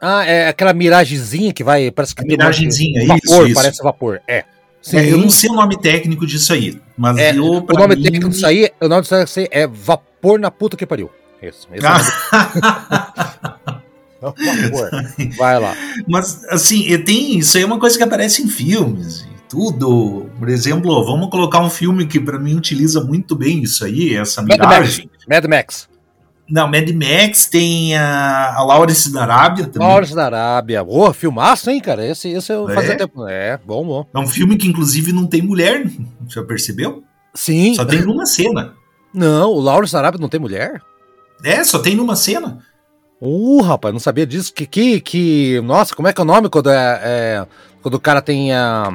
[0.00, 1.90] Ah, é aquela miragemzinha que vai.
[1.90, 2.24] Parece que.
[2.24, 3.54] Miragenzinha, vapor, isso, isso.
[3.54, 4.44] Parece vapor, é.
[4.92, 5.12] é.
[5.12, 6.80] eu não sei o nome técnico disso aí.
[6.96, 8.02] Mas é, eu, o nome mim...
[8.02, 11.10] técnico disso aí, o nome disso aí é vapor na puta que pariu.
[11.42, 11.68] Isso.
[11.72, 13.80] Esse ah.
[14.22, 15.74] é Vai lá.
[16.06, 20.30] Mas, assim, tem, isso aí é uma coisa que aparece em filmes e tudo.
[20.38, 24.42] Por exemplo, vamos colocar um filme que para mim utiliza muito bem isso aí, essa
[24.42, 25.08] miragem.
[25.26, 25.44] Mad Max.
[25.44, 25.88] Mad Max.
[26.50, 29.86] Não, Mad Max tem a, a Lawrence da Arábia também.
[29.86, 30.82] Lawrence da Arábia.
[30.82, 32.04] Boa, filmaço, hein, cara?
[32.04, 32.74] Esse, esse eu é.
[32.74, 33.26] fazia tempo.
[33.28, 34.06] É, bom, bom.
[34.12, 35.86] É um filme que, inclusive, não tem mulher.
[36.28, 37.04] Já percebeu?
[37.34, 37.74] Sim.
[37.74, 38.74] Só tem numa cena.
[39.14, 40.80] Não, o Lawrence da Arábia não tem mulher?
[41.44, 42.58] É, só tem numa cena.
[43.20, 44.52] Uh, rapaz, não sabia disso.
[44.52, 45.60] Que, que, que...
[45.60, 47.00] Nossa, como é que é o nome quando é.
[47.02, 47.46] é
[47.82, 48.92] quando o cara tem a.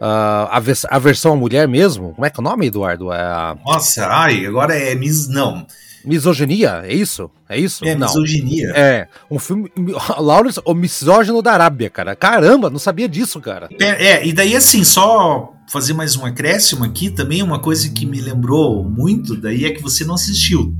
[0.00, 0.56] a,
[0.90, 2.14] a versão à mulher mesmo?
[2.14, 3.12] Como é que é o nome, Eduardo?
[3.12, 3.56] É.
[3.64, 5.28] Nossa, ai, agora é Miss.
[5.28, 5.66] Não.
[6.06, 7.28] Misoginia, é isso?
[7.48, 7.84] É isso?
[7.84, 8.06] É, não.
[8.06, 8.70] misoginia.
[8.76, 9.70] É, um filme.
[10.18, 12.14] Lawrence, o misógino da Arábia, cara.
[12.14, 13.68] Caramba, não sabia disso, cara.
[13.80, 18.06] É, é, e daí assim, só fazer mais um acréscimo aqui, também uma coisa que
[18.06, 20.72] me lembrou muito, daí é que você não assistiu.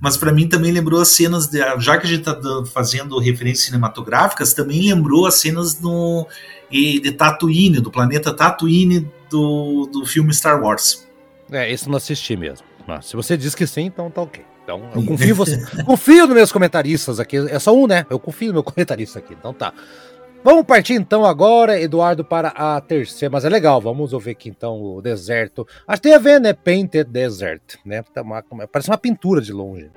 [0.00, 2.38] Mas para mim também lembrou as cenas, de, já que a gente tá
[2.72, 6.26] fazendo referências cinematográficas, também lembrou as cenas do,
[6.70, 11.06] de Tatooine, do planeta Tatooine do, do filme Star Wars.
[11.50, 12.66] É, esse não assisti mesmo.
[12.86, 14.44] Mas se você diz que sim, então tá ok.
[14.68, 15.66] Então, eu confio você.
[15.86, 17.38] confio nos meus comentaristas aqui.
[17.38, 18.04] É só um, né?
[18.10, 19.32] Eu confio no meu comentarista aqui.
[19.32, 19.72] Então tá.
[20.44, 23.32] Vamos partir então agora, Eduardo, para a terceira.
[23.32, 25.66] Mas é legal, vamos ouvir aqui então o deserto.
[25.86, 26.52] Acho que tem a ver, né?
[26.52, 28.04] Painted Desert, né?
[28.12, 28.22] Tá
[28.70, 29.90] parece uma pintura de longe.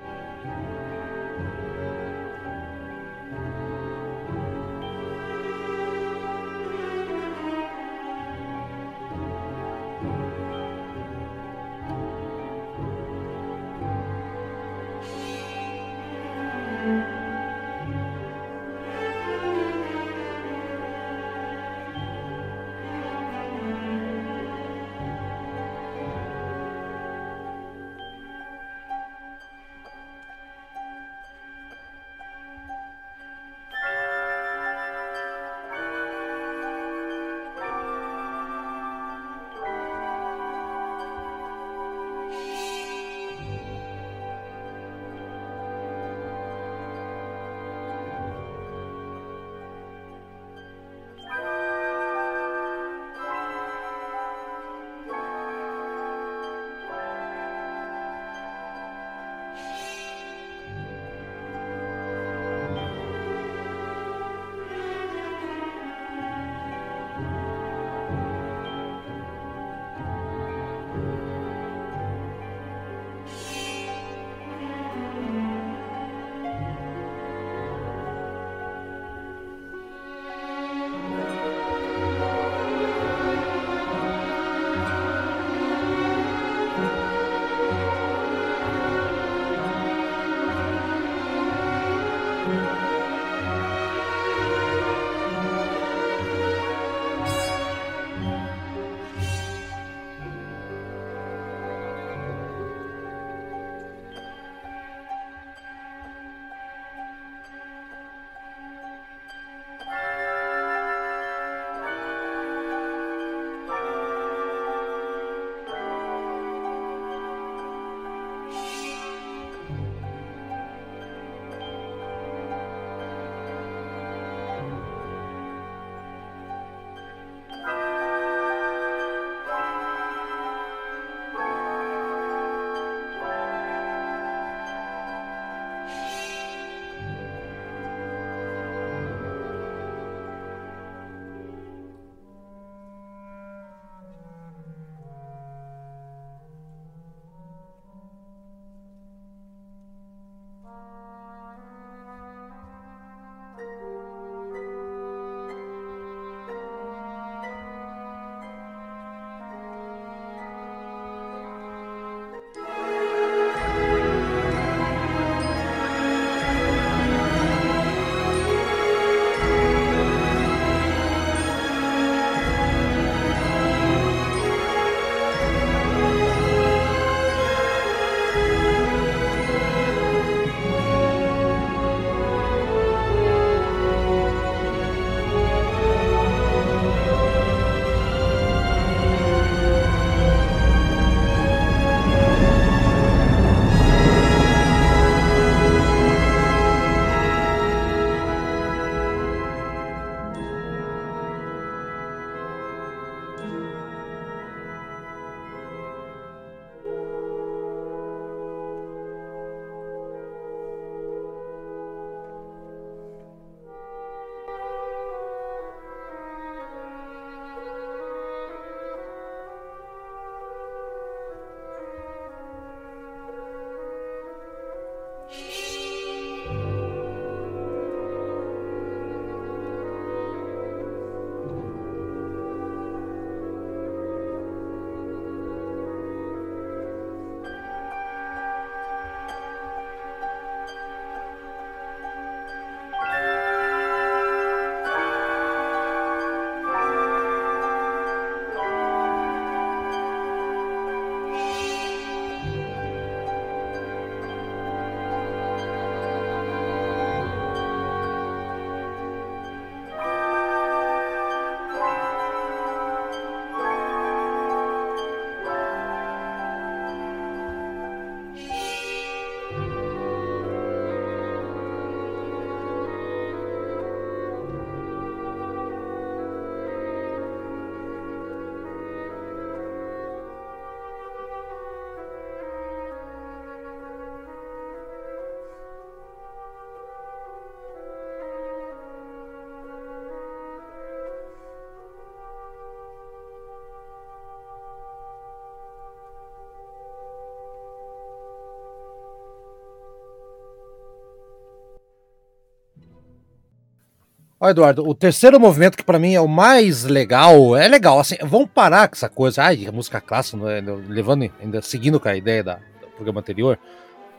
[304.42, 308.16] Ó, Eduardo, o terceiro movimento que para mim é o mais legal, é legal, assim,
[308.22, 312.42] vamos parar com essa coisa, ai, música clássica, né, levando, ainda seguindo com a ideia
[312.42, 313.56] da, do programa anterior.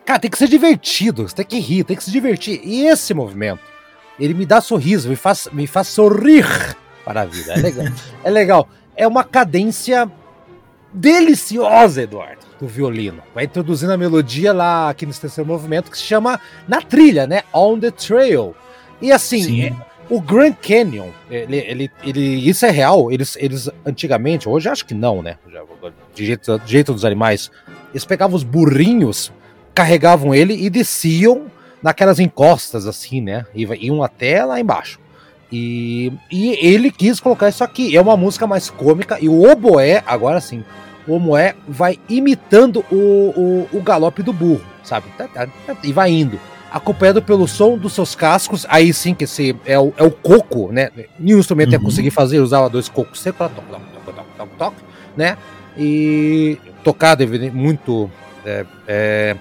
[0.05, 2.61] Cara, tem que ser divertido, você tem que rir, tem que se divertir.
[2.63, 3.59] E esse movimento,
[4.17, 6.47] ele me dá sorriso, me faz, me faz sorrir
[7.03, 7.51] para a vida.
[7.51, 7.85] É legal.
[8.23, 8.69] é legal.
[8.95, 10.09] É uma cadência
[10.93, 13.21] deliciosa, Eduardo, do violino.
[13.35, 17.43] Vai introduzindo a melodia lá aqui nesse terceiro movimento que se chama na trilha, né?
[17.51, 18.55] On the Trail.
[19.01, 19.73] E assim, é,
[20.09, 23.11] o Grand Canyon, ele, ele, ele, isso é real.
[23.11, 25.37] Eles, eles antigamente, hoje acho que não, né?
[26.13, 27.49] De jeito, de jeito dos animais,
[27.91, 29.31] eles pegavam os burrinhos,
[29.73, 31.47] carregavam ele e desciam
[31.81, 33.45] naquelas encostas, assim, né?
[33.55, 34.99] E iam até lá embaixo.
[35.51, 37.95] E, e ele quis colocar isso aqui.
[37.95, 40.63] É uma música mais cômica e o oboé, agora sim,
[41.07, 45.07] o oboé vai imitando o, o, o galope do burro, sabe?
[45.83, 46.39] E vai indo
[46.73, 48.65] acompanhado pelo som dos seus cascos.
[48.67, 50.89] Aí sim que esse é o, é o coco, né?
[51.19, 51.73] Nenhum instrumento uhum.
[51.73, 54.73] ia conseguir fazer, usava dois cocos secos, toc, toc, toc, toc, toc, toc,
[55.15, 55.37] né?
[55.77, 58.09] E tocado muito
[58.43, 59.37] é, é,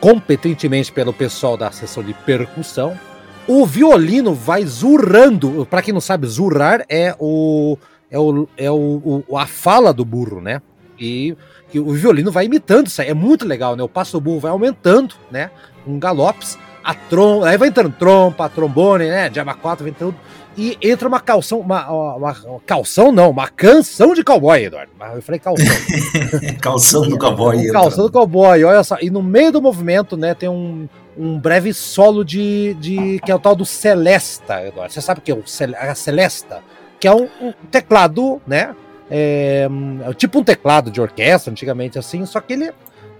[0.00, 2.98] competentemente pelo pessoal da seção de percussão.
[3.46, 5.66] O violino vai zurrando.
[5.66, 7.78] Para quem não sabe, zurrar é o
[8.10, 10.60] é o, é o, o, a fala do burro, né?
[11.00, 11.34] E,
[11.74, 13.08] o violino vai imitando isso aí.
[13.08, 13.82] É muito legal, né?
[13.82, 15.50] O passo do burro vai aumentando, né?
[15.86, 19.28] Um galopes a trompa, aí vai entrando trompa, trombone, né?
[19.28, 20.16] Diaba 4 vai entrando.
[20.56, 24.92] E entra uma calção, uma, uma, uma, calção não, uma canção de cowboy, Eduardo.
[25.14, 25.66] Eu falei calção.
[26.60, 27.56] calção do cowboy.
[27.56, 28.98] Um calção do cowboy, olha só.
[29.00, 33.18] E no meio do movimento, né, tem um, um breve solo de, de.
[33.24, 34.92] que é o tal do Celesta, Eduardo.
[34.92, 35.42] Você sabe o que é o
[35.78, 36.62] a Celesta?
[37.00, 38.74] Que é um, um teclado, né?
[39.10, 39.68] É,
[40.16, 42.72] tipo um teclado de orquestra, antigamente assim, só que ele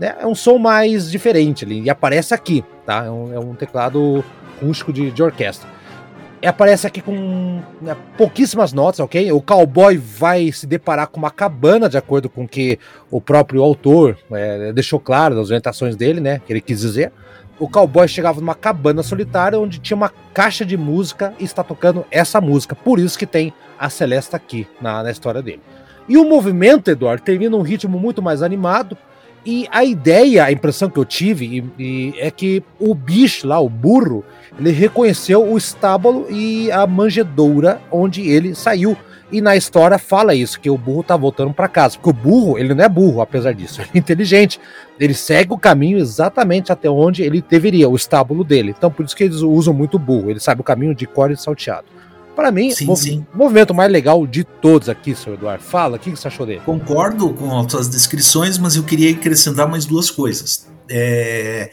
[0.02, 1.82] né, é um som mais diferente ali.
[1.82, 3.04] E aparece aqui, tá?
[3.04, 4.24] É um, é um teclado
[4.60, 5.68] rústico de, de orquestra.
[6.42, 9.30] E aparece aqui com né, pouquíssimas notas, ok?
[9.30, 12.80] O cowboy vai se deparar com uma cabana, de acordo com o que
[13.12, 16.42] o próprio autor é, deixou claro nas orientações dele, né?
[16.44, 17.12] Que ele quis dizer.
[17.60, 22.04] O cowboy chegava numa cabana solitária onde tinha uma caixa de música e está tocando
[22.10, 22.74] essa música.
[22.74, 25.62] Por isso que tem a Celesta aqui na, na história dele.
[26.08, 28.98] E o movimento, Eduardo, termina um ritmo muito mais animado,
[29.44, 31.44] e a ideia, a impressão que eu tive
[31.78, 34.24] e, e é que o bicho lá, o burro,
[34.58, 38.96] ele reconheceu o estábulo e a manjedoura onde ele saiu.
[39.32, 41.96] E na história fala isso, que o burro tá voltando para casa.
[41.96, 43.80] Porque o burro, ele não é burro, apesar disso.
[43.80, 44.60] Ele é inteligente.
[45.00, 48.74] Ele segue o caminho exatamente até onde ele deveria, o estábulo dele.
[48.76, 50.30] Então por isso que eles usam muito burro.
[50.30, 51.86] Ele sabe o caminho de core salteado.
[52.34, 53.26] Para mim, sim, mov sim.
[53.34, 55.62] movimento mais legal de todos aqui, senhor Eduardo.
[55.62, 56.62] Fala, o que, você achou dele?
[56.64, 60.66] Concordo com as suas descrições, mas eu queria acrescentar mais duas coisas.
[60.88, 61.70] É...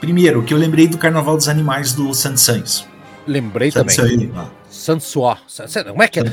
[0.00, 2.86] Primeiro, que eu lembrei do Carnaval dos Animais do Saint-Saëns.
[3.26, 4.30] Lembrei também.
[4.68, 5.38] Sansois.
[5.86, 6.24] Como é que é?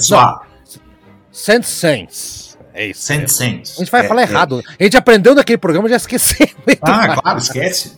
[1.32, 2.51] Saint-Saëns.
[2.74, 3.02] É isso.
[3.02, 3.74] Sense, sense.
[3.76, 4.24] A gente vai é, falar é.
[4.24, 4.64] errado.
[4.80, 6.48] A gente aprendeu daquele programa e já esqueceu.
[6.82, 7.98] Ah, claro, esquece.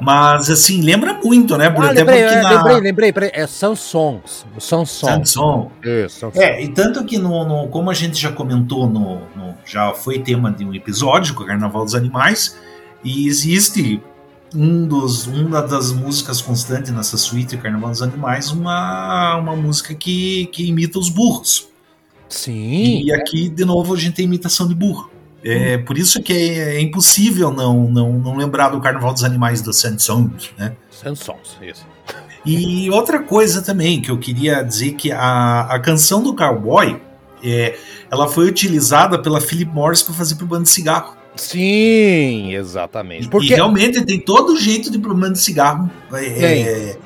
[0.00, 1.70] Mas, assim, lembra muito, né?
[1.70, 2.50] Por, ah, lembrei, é, na...
[2.50, 3.30] lembrei, lembrei, lembrei.
[3.34, 4.46] É Sansons.
[4.58, 4.90] Sansons.
[4.90, 5.70] Sanson.
[5.82, 9.92] Isso, É, e tanto que, no, no, como a gente já comentou, no, no, já
[9.92, 12.56] foi tema de um episódio com o Carnaval dos Animais,
[13.02, 14.00] e existe
[14.54, 20.46] um dos, uma das músicas constantes nessa suíte Carnaval dos Animais, uma, uma música que,
[20.46, 21.68] que imita os burros.
[22.34, 23.02] Sim.
[23.04, 25.10] E aqui, de novo, a gente tem imitação de burro.
[25.46, 29.60] É por isso que é, é, impossível não, não, não lembrar do Carnaval dos Animais
[29.60, 30.72] da Sansons, né?
[30.90, 31.86] Sansons, isso.
[32.46, 36.98] E outra coisa também que eu queria dizer que a, a canção do Cowboy,
[37.42, 37.76] é,
[38.10, 41.14] ela foi utilizada pela Philip Morris para fazer pro bando de cigarro.
[41.36, 43.28] Sim, exatamente.
[43.28, 43.52] Porque...
[43.52, 45.90] E realmente tem todo o jeito de pro bando de cigarro.
[46.12, 46.96] É, é,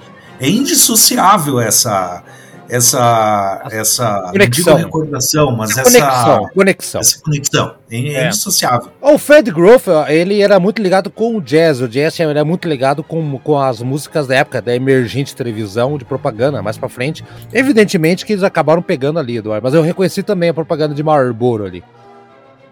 [0.40, 2.22] é indissociável essa
[2.68, 4.72] essa essa conexão.
[4.72, 8.26] não digo recordação, mas essa, essa conexão, essa conexão é, é, é.
[8.26, 8.90] indissociável.
[9.00, 13.02] O Fred Groff, ele era muito ligado com o jazz, o jazz era muito ligado
[13.02, 17.24] com, com as músicas da época da emergente televisão de propaganda, mais para frente.
[17.52, 21.64] Evidentemente que eles acabaram pegando ali, Eduardo, mas eu reconheci também a propaganda de Marlboro
[21.64, 21.82] ali.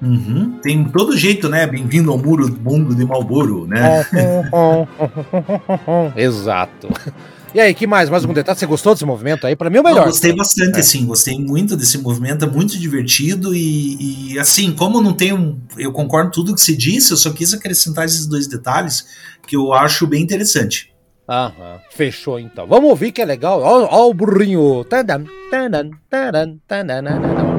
[0.02, 0.58] Uhum.
[0.62, 1.66] Tem todo jeito, né?
[1.66, 4.04] Bem-vindo ao muro do mundo de Marlboro, né?
[6.14, 6.88] Exato.
[7.56, 8.10] E aí, que mais?
[8.10, 8.58] Mais algum detalhe?
[8.58, 9.56] Você gostou desse movimento aí?
[9.56, 10.00] Para mim é o melhor.
[10.00, 10.80] Não, gostei bastante, é.
[10.80, 11.06] assim.
[11.06, 15.58] Gostei muito desse movimento, é muito divertido e, e, assim, como não tem um.
[15.78, 19.06] Eu concordo com tudo que se disse, eu só quis acrescentar esses dois detalhes
[19.48, 20.92] que eu acho bem interessante.
[21.26, 22.66] Aham, fechou então.
[22.66, 23.62] Vamos ouvir que é legal.
[23.62, 24.84] Ó, o burrinho.
[24.84, 27.55] Tadan, tadan, tadan, tadan, tadan.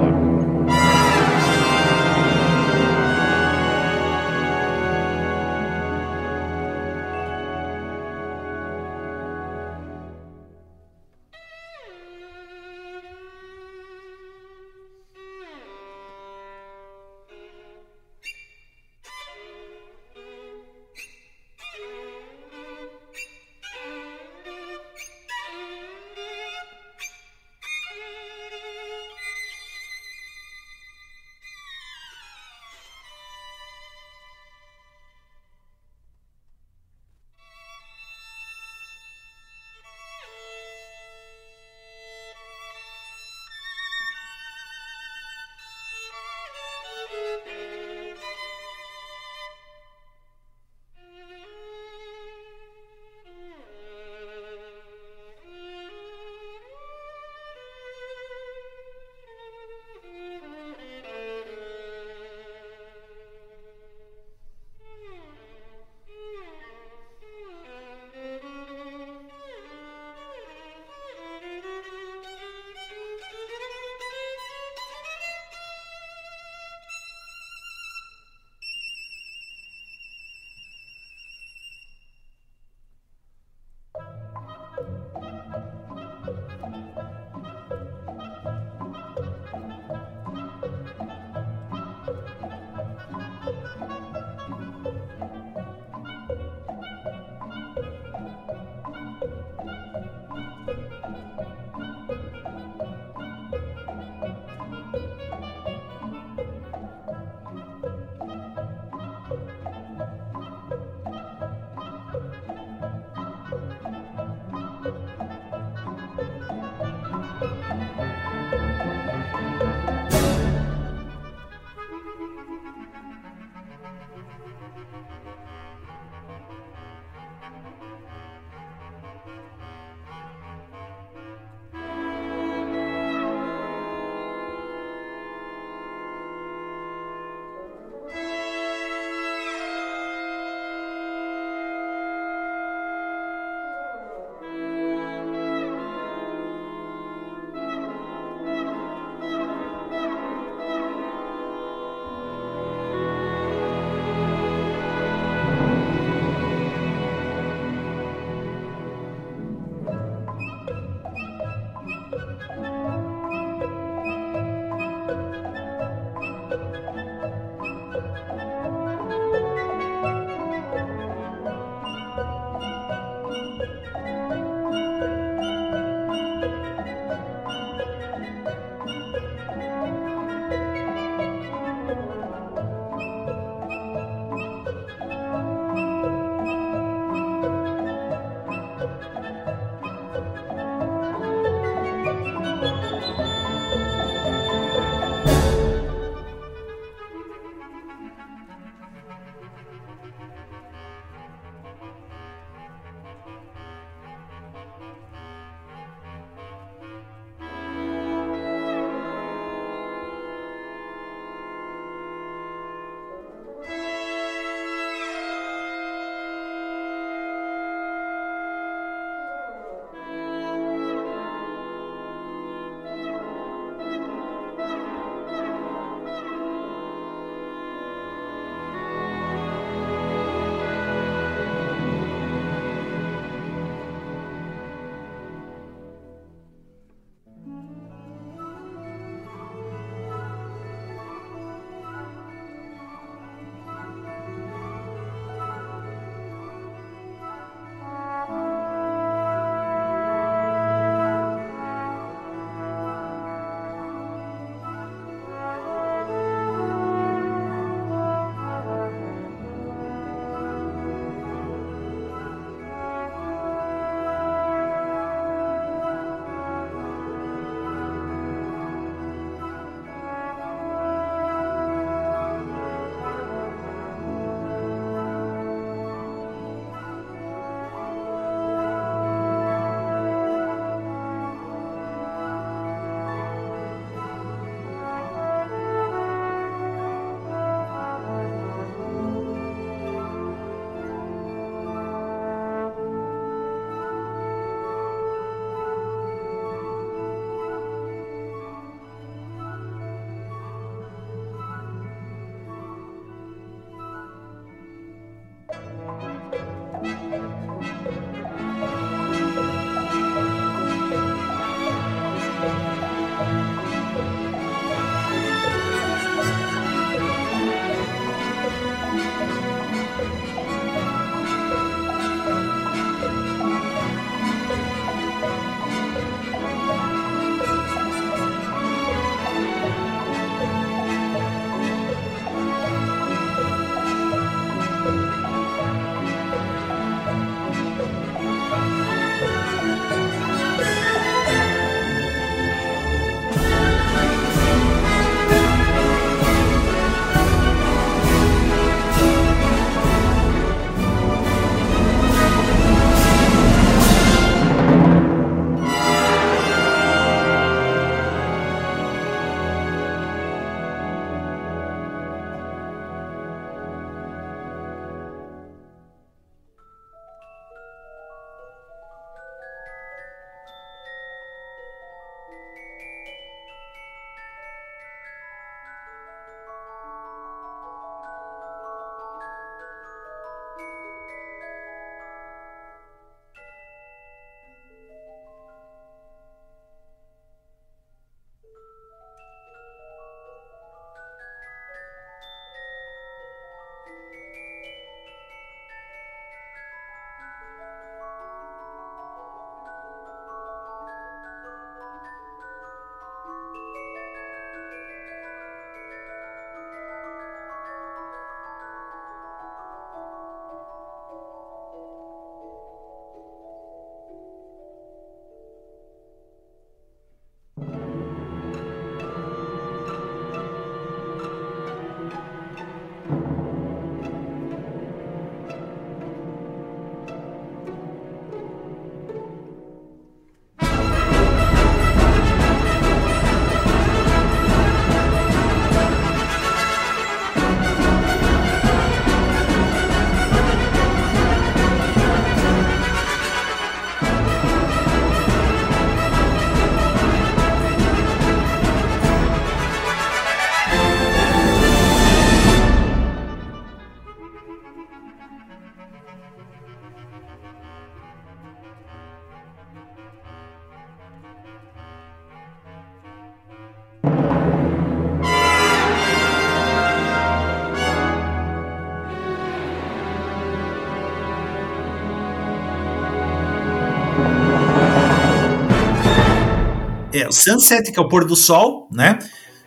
[477.23, 479.19] É, sunset, que é o pôr do sol, né?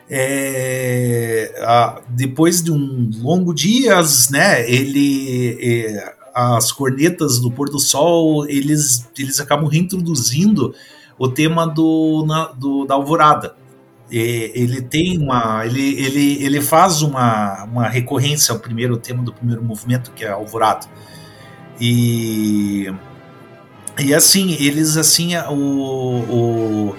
[0.09, 7.79] É, a, depois de um longo dia, né, ele, é, as cornetas do pôr do
[7.79, 10.75] sol, eles, eles acabam reintroduzindo
[11.17, 13.55] o tema do, na, do da alvorada.
[14.11, 19.63] Ele tem uma, ele, ele, ele faz uma, uma recorrência ao primeiro tema do primeiro
[19.63, 20.87] movimento, que é alvorada.
[21.81, 22.93] E
[23.99, 25.55] e assim, eles assim, o,
[26.93, 26.97] o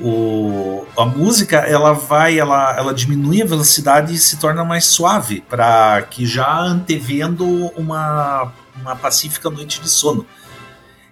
[0.00, 5.42] o, a música ela vai, ela, ela diminui a velocidade e se torna mais suave,
[5.48, 7.44] para que já antevendo
[7.76, 10.24] uma, uma pacífica noite de sono.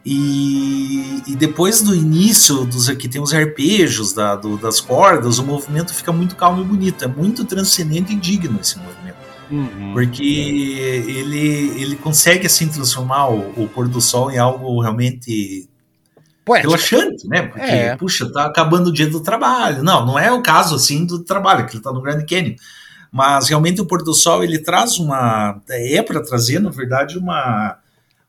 [0.09, 5.45] E, e depois do início dos aqui tem os arpejos da, do, das cordas, o
[5.45, 9.17] movimento fica muito calmo e bonito, é muito transcendente e digno esse movimento.
[9.51, 9.93] Uhum.
[9.93, 15.69] Porque ele, ele consegue assim transformar o, o pôr do sol em algo realmente
[16.47, 16.69] Poética.
[16.69, 17.43] relaxante, né?
[17.43, 17.97] Porque, é.
[17.97, 19.83] puxa, tá acabando o dia do trabalho.
[19.83, 22.55] Não, não é o caso assim do trabalho, que ele tá no Grand Canyon.
[23.11, 25.61] Mas realmente o pôr do sol ele traz uma.
[25.69, 27.79] É para trazer, na verdade, uma,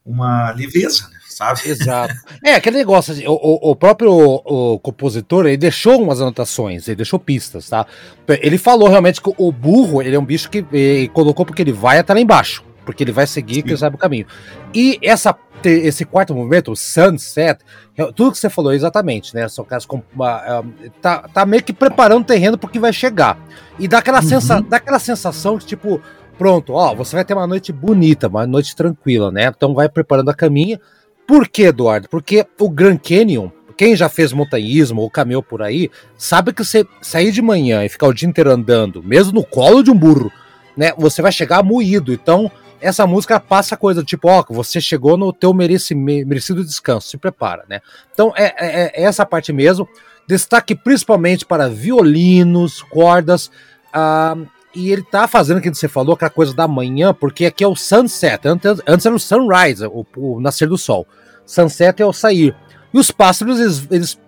[0.03, 1.17] uma leveza, né?
[1.29, 1.61] Sabe?
[1.69, 2.15] Exato.
[2.43, 6.95] É, aquele negócio, assim, o, o próprio o, o compositor, ele deixou umas anotações, ele
[6.95, 7.85] deixou pistas, tá?
[8.27, 11.71] Ele falou realmente que o burro, ele é um bicho que ele colocou porque ele
[11.71, 14.25] vai até lá embaixo porque ele vai seguir, que sabe o caminho.
[14.73, 15.35] E essa,
[15.65, 17.59] esse quarto movimento, o Sunset,
[17.97, 19.45] é, tudo que você falou exatamente, né?
[19.49, 20.63] São caras com uma,
[21.01, 23.37] tá, tá meio que preparando o terreno porque vai chegar.
[23.77, 24.29] E dá aquela, uhum.
[24.29, 26.01] sensa, dá aquela sensação de tipo,
[26.37, 29.51] pronto, ó, você vai ter uma noite bonita, uma noite tranquila, né?
[29.53, 30.79] Então vai preparando a caminha.
[31.27, 32.07] Por que, Eduardo?
[32.07, 36.87] Porque o Grand Canyon, quem já fez montanhismo ou caminhou por aí, sabe que você
[37.01, 40.31] sair de manhã e ficar o dia inteiro andando, mesmo no colo de um burro,
[40.77, 40.93] né?
[40.97, 42.13] Você vai chegar moído.
[42.13, 42.49] Então,
[42.79, 47.65] essa música passa coisa tipo, ó, você chegou no teu mereci, merecido descanso, se prepara,
[47.67, 47.81] né?
[48.13, 49.87] Então é, é, é, essa parte mesmo.
[50.27, 53.47] Destaque principalmente para violinos, cordas,
[53.95, 57.67] uh, e ele tá fazendo, que você falou, aquela coisa da manhã, porque aqui é
[57.67, 61.07] o sunset, antes, antes era o sunrise, o, o nascer do sol.
[61.45, 62.53] Sunset é o sair.
[62.93, 64.19] E os pássaros, eles, eles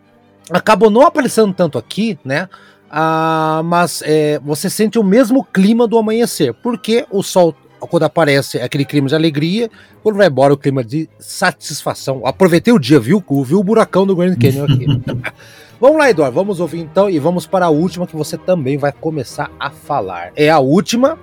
[0.50, 2.50] acabam não aparecendo tanto aqui, né?
[2.90, 8.60] Ah, mas é, você sente o mesmo clima do amanhecer, porque o sol quando aparece
[8.60, 9.70] aquele clima de alegria,
[10.04, 12.26] quando vai embora o clima de satisfação.
[12.26, 13.24] Aproveitei o dia, viu?
[13.44, 14.86] Viu o buracão do Grand Canyon aqui.
[15.80, 18.92] vamos lá, Eduardo, vamos ouvir então e vamos para a última que você também vai
[18.92, 20.32] começar a falar.
[20.36, 21.18] É a última,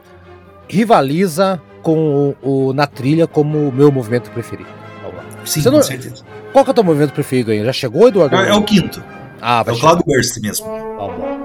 [0.69, 4.69] rivaliza com o, o Na Trilha como o meu movimento preferido.
[5.03, 5.25] Vamos lá.
[5.45, 6.25] Sim, com certeza.
[6.53, 7.65] Qual que é o teu movimento preferido aí?
[7.65, 8.35] Já chegou, Eduardo?
[8.37, 9.03] É, é o quinto.
[9.41, 10.67] Ah, vai é o Cloudburst mesmo.
[10.67, 11.36] Vamos lá.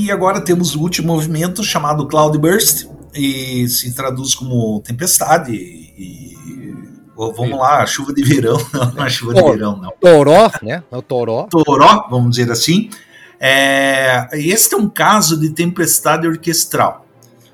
[0.00, 5.52] E agora temos o último movimento chamado Cloudburst, e se traduz como tempestade.
[5.54, 6.74] E,
[7.14, 9.92] vamos lá, chuva de verão, não, não é chuva de verão, não.
[10.00, 10.82] Toró, né?
[10.90, 11.46] É o toró.
[11.50, 12.88] Toró, vamos dizer assim.
[13.38, 17.04] É, este é um caso de tempestade orquestral.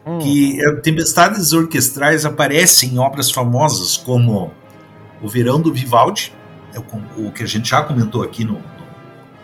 [0.06, 0.20] Hum.
[0.20, 4.52] Que é, tempestades orquestrais aparecem em obras famosas como
[5.20, 6.32] O Verão do Vivaldi,
[6.72, 8.62] é o, o que a gente já comentou aqui no,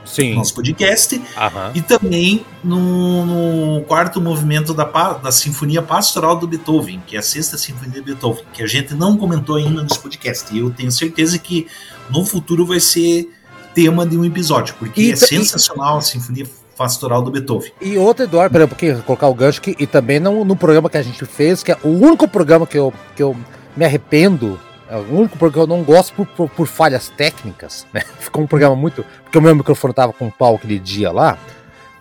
[0.04, 0.34] Sim.
[0.34, 1.20] nosso podcast.
[1.36, 1.72] Aham.
[1.74, 7.22] E também no, no, quarto movimento da, da Sinfonia Pastoral do Beethoven, que é a
[7.22, 10.54] sexta Sinfonia de Beethoven, que a gente não comentou ainda nesse podcast.
[10.54, 11.66] E eu tenho certeza que
[12.10, 13.30] no futuro vai ser
[13.74, 16.46] tema de um episódio, porque e, é sensacional a Sinfonia
[16.76, 17.72] Pastoral do Beethoven.
[17.80, 20.96] E outro, Eduardo, para porque colocar o gancho aqui, e também no, no programa que
[20.96, 23.36] a gente fez, que é o único programa que eu, que eu
[23.76, 24.58] me arrependo
[24.92, 28.02] é o único programa que eu não gosto por, por, por, falhas técnicas, né?
[28.20, 29.04] Ficou um programa muito.
[29.22, 31.38] Porque o meu microfone tava com pau aquele dia lá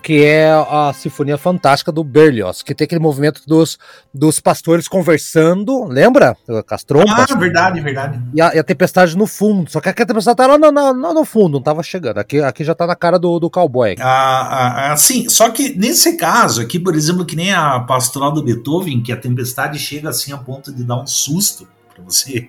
[0.04, 3.78] que é a Sinfonia Fantástica do Berlioz, que tem aquele movimento dos,
[4.12, 6.36] dos pastores conversando, lembra?
[6.48, 7.30] Com as trompas.
[7.30, 8.20] Ah, verdade, verdade.
[8.34, 11.14] E a, e a tempestade no fundo, só que a tempestade tá lá no, no,
[11.14, 12.18] no, fundo, não tava chegando.
[12.18, 13.96] Aqui, aqui já tá na cara do, do cowboy.
[14.00, 18.32] Ah, ah, ah, sim, só que nesse caso aqui, por exemplo, que nem a pastoral
[18.32, 21.68] do Beethoven, que a tempestade chega assim a ponto de dar um susto
[22.02, 22.48] você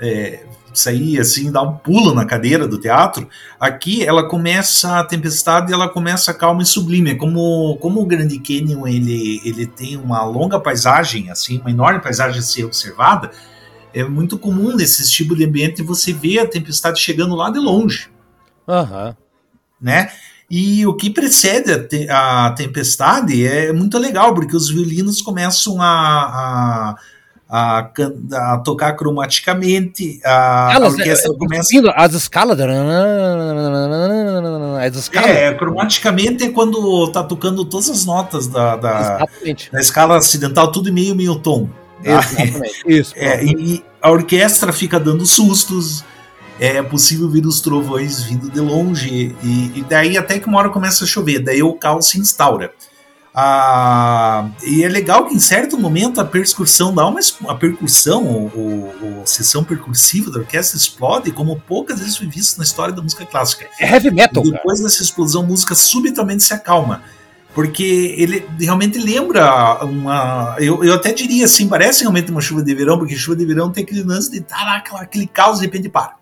[0.00, 5.72] é, sair assim, dar um pulo na cadeira do teatro, aqui ela começa a tempestade,
[5.72, 7.12] ela começa calma e sublime.
[7.12, 12.00] É como, como o Grande Canyon ele, ele tem uma longa paisagem, assim, uma enorme
[12.00, 13.30] paisagem a ser observada,
[13.92, 18.08] é muito comum nesse tipo de ambiente você ver a tempestade chegando lá de longe.
[18.66, 19.14] Uhum.
[19.80, 20.10] Né?
[20.50, 25.80] E o que precede a, te a tempestade é muito legal, porque os violinos começam
[25.80, 26.96] a, a
[27.48, 27.90] a,
[28.32, 31.68] a tocar cromaticamente, a, Elas, a orquestra é, começa...
[31.94, 32.58] As escalas...
[32.60, 32.66] As
[34.96, 35.30] escalas...
[35.30, 39.26] É, cromaticamente é quando tá tocando todas as notas da, da,
[39.72, 41.68] da escala acidental, tudo em meio, meio tom.
[42.02, 43.12] Exatamente, isso.
[43.16, 46.04] É, e a orquestra fica dando sustos,
[46.60, 50.68] é possível ver os trovões vindo de longe, e, e daí até que uma hora
[50.68, 52.72] começa a chover, daí o caos se instaura.
[53.36, 57.18] Ah, e é legal que em certo momento a percussão dá uma
[57.48, 62.64] a percussão, o, a sessão percursiva da orquestra explode como poucas vezes foi visto na
[62.64, 63.66] história da música clássica.
[63.80, 64.40] É heavy metal.
[64.46, 64.88] E depois cara.
[64.88, 67.02] dessa explosão, a música subitamente se acalma.
[67.52, 70.56] Porque ele realmente lembra uma.
[70.58, 73.70] Eu, eu até diria assim, parece realmente uma chuva de verão, porque chuva de verão
[73.70, 76.16] tem aquele lance de tá aquele caos de repente para.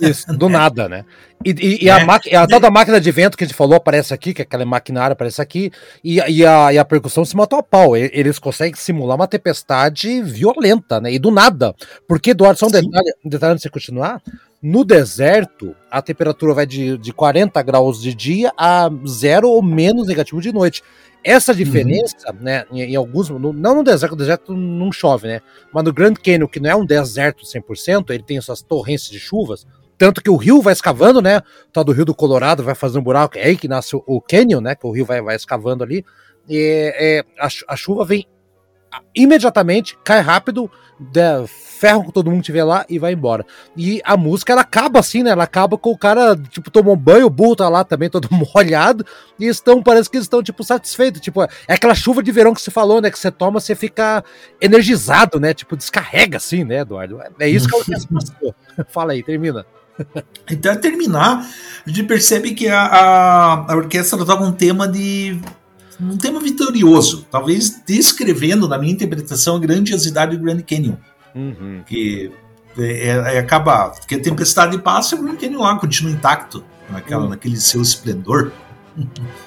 [0.00, 1.04] Isso, do nada, né?
[1.44, 2.36] E, e, e a, é.
[2.36, 4.64] a tal da máquina de vento que a gente falou aparece aqui, que é aquela
[4.64, 5.70] maquinária aparece aqui,
[6.02, 7.96] e, e, a, a percussão se matou a pau.
[7.96, 11.12] Eles conseguem simular uma tempestade violenta, né?
[11.12, 11.74] E do nada.
[12.08, 14.22] Porque, Eduardo, só um detalhe, um detalhe antes de continuar.
[14.66, 20.08] No deserto, a temperatura vai de, de 40 graus de dia a zero ou menos
[20.08, 20.82] negativo de noite.
[21.22, 21.58] Essa uhum.
[21.58, 22.38] diferença, uhum.
[22.40, 25.92] né, em, em, alguns, no, não no deserto, o deserto não chove, né, mas no
[25.92, 29.66] Grand Canyon, que não é um deserto 100%, ele tem essas torrentes de chuvas,
[29.98, 31.42] tanto que o rio vai escavando, né?
[31.68, 34.18] O tal do rio do Colorado vai fazendo um buraco, é aí que nasce o
[34.18, 34.74] Canyon, né?
[34.74, 36.02] Que o rio vai, vai escavando ali.
[36.48, 38.26] E, é, a, a, chuva vem
[39.14, 41.20] imediatamente, cai rápido, de,
[41.74, 43.44] ferra com todo mundo que tiver lá e vai embora.
[43.76, 45.30] E a música ela acaba assim, né?
[45.30, 49.04] Ela acaba com o cara, tipo, tomou banho, o burro tá lá também todo molhado,
[49.38, 51.20] e estão, parece que eles estão, tipo, satisfeitos.
[51.20, 53.10] Tipo, é aquela chuva de verão que você falou, né?
[53.10, 54.24] Que você toma, você fica
[54.60, 55.52] energizado, né?
[55.52, 57.20] Tipo, descarrega assim, né, Eduardo?
[57.38, 58.54] É isso que eu
[58.88, 59.66] Fala aí, termina.
[60.50, 61.48] Então, a terminar,
[61.86, 65.38] a gente percebe que a, a, a orquestra toca um tema de.
[66.00, 70.96] um tema vitorioso, talvez descrevendo, na minha interpretação, a grandiosidade do Grand Canyon.
[71.34, 71.82] Uhum.
[71.86, 72.32] Que
[72.78, 73.90] é, é, é acaba.
[73.90, 77.30] Porque a tempestade passa e o Canyon lá continua intacto, naquela, uhum.
[77.30, 78.52] naquele seu esplendor.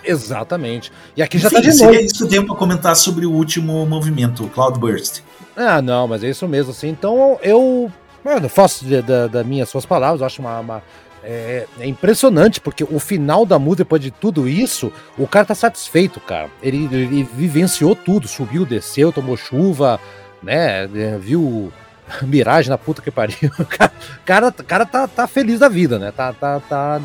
[0.04, 0.92] Exatamente.
[1.16, 1.94] E aqui já Enfim, tá de novo.
[1.96, 5.22] isso que eu tenho para comentar sobre o último movimento, o Cloudburst.
[5.56, 6.90] Ah, não, mas é isso mesmo, assim.
[6.90, 7.92] Então eu
[8.26, 10.84] eu faço da, da minhas suas palavras, acho uma, uma
[11.24, 15.56] é, é, impressionante, porque o final da música, depois de tudo isso, o cara tá
[15.56, 16.50] satisfeito, cara.
[16.62, 20.00] Ele, ele vivenciou tudo, subiu, desceu, tomou chuva,
[20.48, 20.86] né?
[20.86, 21.72] É, viu
[22.24, 23.52] miragem na puta que pariu.
[23.60, 23.92] O cara,
[24.26, 26.12] cara, cara tá, tá feliz da vida, né?
[26.12, 27.02] Tá, tá, tá,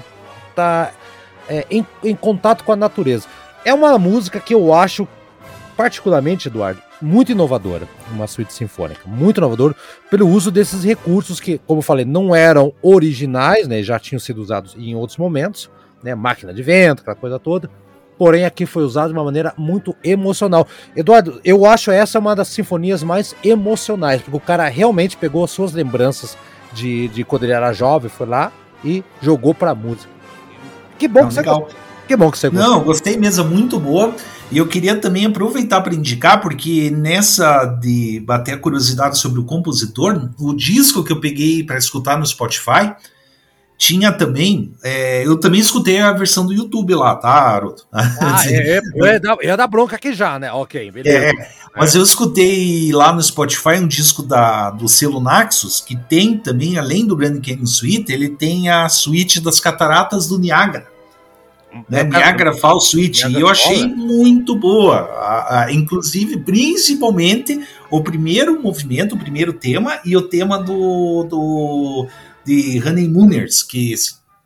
[0.54, 0.92] tá
[1.48, 3.26] é, em, em contato com a natureza.
[3.64, 5.06] É uma música que eu acho,
[5.76, 9.74] particularmente, Eduardo, muito inovadora, uma suíte sinfônica, muito inovadora
[10.08, 14.40] pelo uso desses recursos que, como eu falei, não eram originais, né, já tinham sido
[14.40, 15.68] usados em outros momentos,
[16.02, 17.68] né, máquina de vento, aquela coisa toda.
[18.22, 20.64] Porém, aqui foi usado de uma maneira muito emocional.
[20.94, 25.50] Eduardo, eu acho essa uma das sinfonias mais emocionais, porque o cara realmente pegou as
[25.50, 26.38] suas lembranças
[26.72, 28.52] de, de quando ele era jovem, foi lá
[28.84, 30.08] e jogou pra música.
[30.96, 31.68] Que bom, não, que, você gostou,
[32.06, 32.70] Que bom que você gostou.
[32.70, 34.14] Não, gostei mesmo, muito boa.
[34.52, 39.44] E eu queria também aproveitar para indicar, porque nessa de bater a curiosidade sobre o
[39.44, 42.94] compositor, o disco que eu peguei para escutar no Spotify
[43.82, 44.72] tinha também.
[44.80, 47.84] É, eu também escutei a versão do YouTube lá, tá, Aruto?
[47.92, 48.06] Ah,
[48.46, 50.52] é, é, eu, ia dar, eu ia dar bronca aqui já, né?
[50.52, 51.18] Ok, beleza.
[51.18, 51.32] É,
[51.76, 56.78] mas eu escutei lá no Spotify um disco da, do selo Naxos, que tem também,
[56.78, 60.92] além do Grand Canyon Suite, ele tem a suíte das cataratas do Niágara
[61.88, 67.58] né, Niagara Falls Suite, e eu achei muito boa, a, a, inclusive, principalmente
[67.90, 72.08] o primeiro movimento, o primeiro tema e o tema do, do
[72.44, 73.94] de Honeymooners, que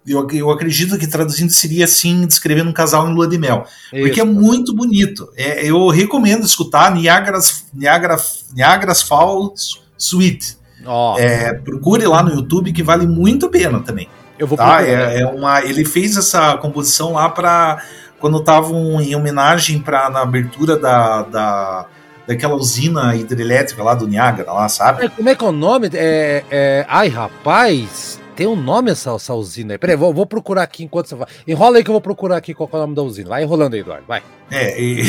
[0.06, 4.06] eu, eu acredito que traduzindo seria assim, descrevendo um casal em lua de mel, Isso.
[4.06, 5.28] porque é muito bonito.
[5.36, 8.16] É, eu recomendo escutar Niagara's, Niagara,
[8.54, 10.56] Niagara's Falls Suite.
[10.86, 11.16] Oh.
[11.18, 14.08] É, procure lá no YouTube que vale muito a pena também.
[14.38, 14.86] Eu vou tá?
[14.86, 17.82] É, é, uma, ele fez essa composição lá para
[18.20, 21.86] quando estavam em homenagem para na abertura da, da
[22.26, 25.06] daquela usina hidrelétrica lá do Niágara, lá, sabe?
[25.06, 25.90] É, como é que é o nome?
[25.94, 29.78] É, é, ai, rapaz, tem um nome essa, essa usina aí.
[29.78, 31.26] Peraí, vou, vou procurar aqui enquanto você vai.
[31.46, 33.30] Enrola aí que eu vou procurar aqui qual é o nome da usina.
[33.30, 34.22] Vai enrolando aí, Eduardo, vai.
[34.50, 35.02] É, e...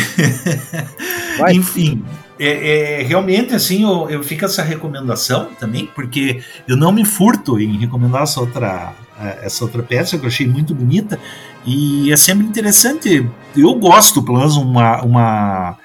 [1.38, 1.54] vai.
[1.54, 2.04] enfim,
[2.40, 7.60] é, é, realmente assim, eu, eu fico essa recomendação também, porque eu não me furto
[7.60, 8.94] em recomendar essa outra
[9.42, 11.20] essa outra peça que eu achei muito bonita
[11.66, 13.28] e é sempre interessante.
[13.56, 15.78] Eu gosto, pelo menos, uma, uma,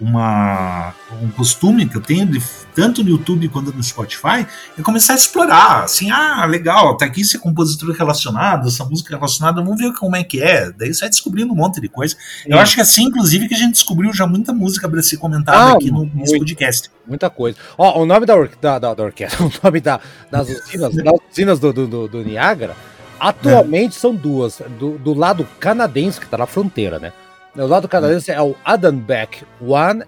[0.00, 2.42] uma, um costume que eu tenho, de,
[2.74, 4.46] tanto no YouTube quanto no Spotify,
[4.78, 5.84] é começar a explorar.
[5.84, 10.24] Assim, ah, legal, tá aqui esse compositor relacionado, essa música relacionada, vamos ver como é
[10.24, 10.70] que é.
[10.72, 12.16] Daí você vai descobrindo um monte de coisa.
[12.46, 15.18] Eu acho que é assim, inclusive, que a gente descobriu já muita música para ser
[15.18, 16.90] comentada ah, aqui no, nesse podcast.
[17.06, 17.58] Muita coisa.
[17.76, 21.14] Ó, o nome da, or da, da, da orquestra, o nome da, das usinas, das
[21.30, 22.74] usinas do, do, do, do Niagara
[23.20, 24.00] Atualmente é.
[24.00, 24.62] são duas.
[24.78, 27.12] Do, do, lado canadense, que está na fronteira, né?
[27.56, 29.66] O lado canadense é o Adenbeck 1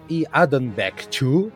[0.09, 1.51] e Adenbeck 2.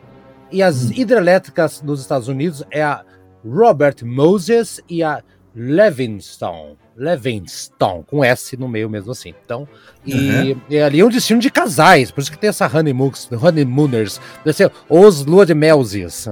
[0.50, 0.92] E as hum.
[0.94, 3.04] hidrelétricas nos Estados Unidos é a
[3.44, 5.22] Robert Moses e a
[5.54, 6.76] Levingston.
[6.96, 9.32] Levingston, com S no meio mesmo assim.
[9.44, 9.68] Então,
[10.04, 10.60] e, uhum.
[10.68, 14.56] e ali é um destino de casais, por isso que tem essa honeymooners, honeymooners deve
[14.56, 16.26] ser os lua de melzies.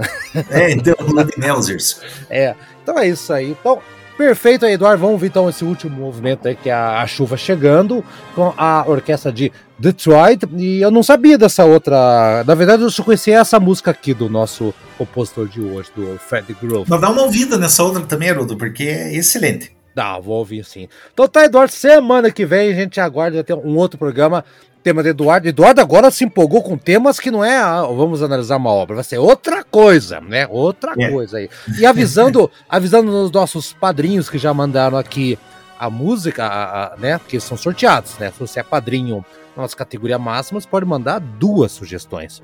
[0.50, 2.00] É, então, lua de melzies.
[2.28, 3.50] É, então é isso aí.
[3.50, 3.80] Então,
[4.16, 5.02] Perfeito aí, Eduardo.
[5.02, 8.04] Vamos ver então esse último movimento aí, que é a, a, chuva chegando,
[8.34, 10.42] com a orquestra de Detroit.
[10.56, 12.42] E eu não sabia dessa outra.
[12.44, 16.56] Na verdade, eu só conhecia essa música aqui do nosso compositor de hoje, do Fred
[16.60, 16.86] Grove.
[16.88, 19.76] Mas dá uma ouvida nessa outra também, Haroldo, porque é excelente.
[19.94, 20.88] Dá, vou ouvir sim.
[21.12, 24.44] Então tá, Eduardo, semana que vem a gente aguarda ter um outro programa
[24.86, 25.48] tema de Eduardo.
[25.48, 29.02] Eduardo agora se empolgou com temas que não é, ah, vamos analisar uma obra, vai
[29.02, 30.46] ser outra coisa, né?
[30.48, 31.10] Outra é.
[31.10, 31.50] coisa aí.
[31.76, 35.36] E avisando, avisando os nossos padrinhos que já mandaram aqui
[35.76, 37.18] a música, a, a, né?
[37.18, 38.30] Porque são sorteados, né?
[38.30, 39.24] Se você é padrinho
[39.56, 42.40] na nossa categoria máxima, você pode mandar duas sugestões.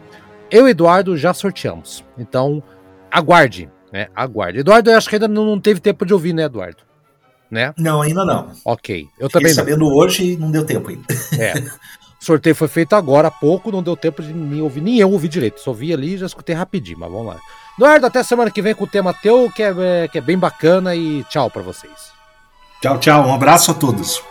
[0.50, 2.04] Eu e Eduardo já sorteamos.
[2.18, 2.60] Então,
[3.08, 4.08] aguarde, né?
[4.16, 4.58] Aguarde.
[4.58, 6.82] Eduardo, eu acho que ainda não teve tempo de ouvir, né, Eduardo?
[7.48, 7.72] Né?
[7.78, 8.50] Não, ainda não.
[8.64, 9.06] Ok.
[9.20, 9.94] Eu Fiquei também sabendo não.
[9.94, 11.06] hoje e não deu tempo ainda.
[11.38, 11.52] É.
[12.22, 15.10] O sorteio foi feito agora há pouco, não deu tempo de me ouvir, nem eu
[15.10, 15.60] ouvi direito.
[15.60, 17.36] Só vi ali e já escutei rapidinho, mas vamos lá.
[17.76, 20.94] Eduardo, até semana que vem com o tema teu, que é, que é bem bacana,
[20.94, 22.12] e tchau para vocês.
[22.80, 23.26] Tchau, tchau.
[23.26, 24.22] Um abraço a todos.